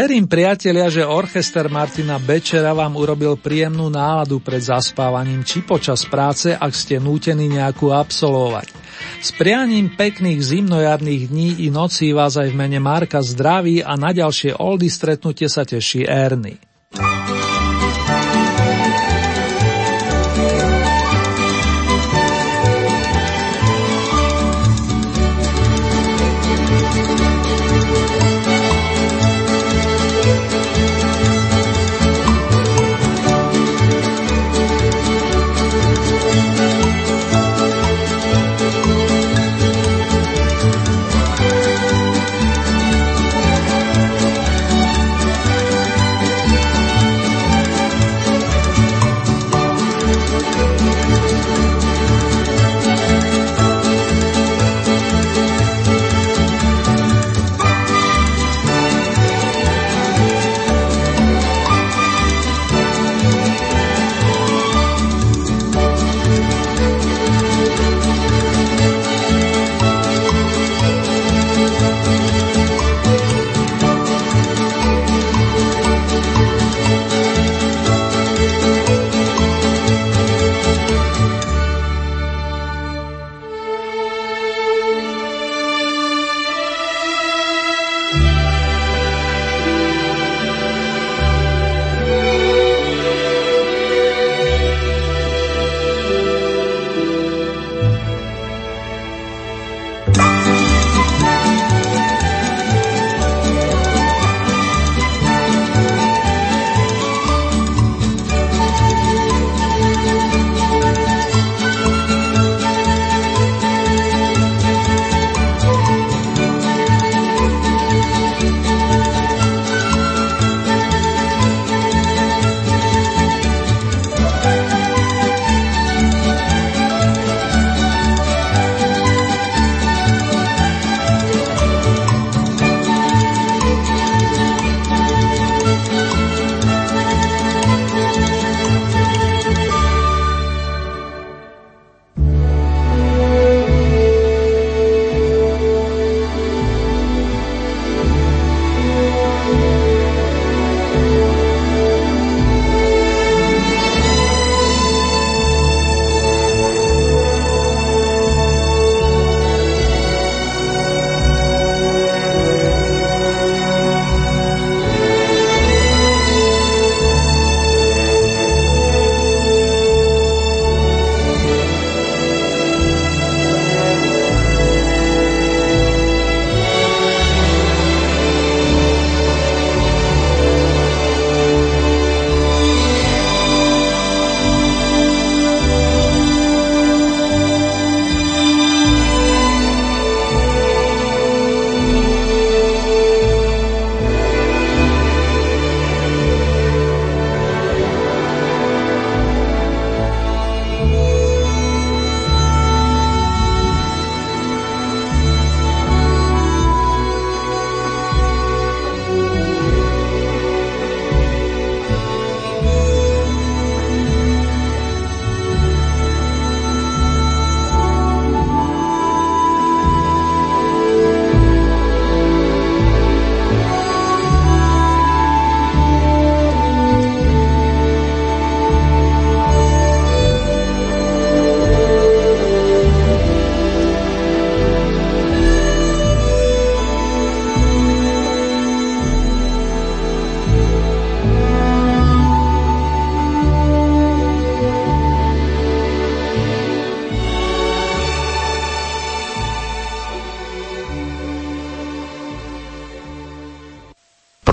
Verím, 0.08 0.24
priatelia, 0.24 0.88
že 0.88 1.04
orchester 1.04 1.68
Martina 1.68 2.16
Bečera 2.16 2.72
vám 2.72 2.96
urobil 2.96 3.36
príjemnú 3.36 3.92
náladu 3.92 4.40
pred 4.40 4.64
zaspávaním 4.64 5.44
či 5.44 5.60
počas 5.60 6.08
práce, 6.08 6.56
ak 6.56 6.72
ste 6.72 6.96
nútení 6.96 7.52
nejakú 7.52 7.92
absolvovať. 7.92 8.72
S 9.20 9.36
prianím 9.36 10.00
pekných 10.00 10.40
zimnojarných 10.40 11.28
dní 11.28 11.50
i 11.60 11.68
nocí 11.68 12.16
vás 12.16 12.40
aj 12.40 12.48
v 12.48 12.56
mene 12.56 12.80
Marka 12.80 13.20
zdraví 13.20 13.84
a 13.84 14.00
na 14.00 14.16
ďalšie 14.16 14.56
oldy 14.56 14.88
stretnutie 14.88 15.52
sa 15.52 15.68
teší 15.68 16.08
Ernie. 16.08 16.67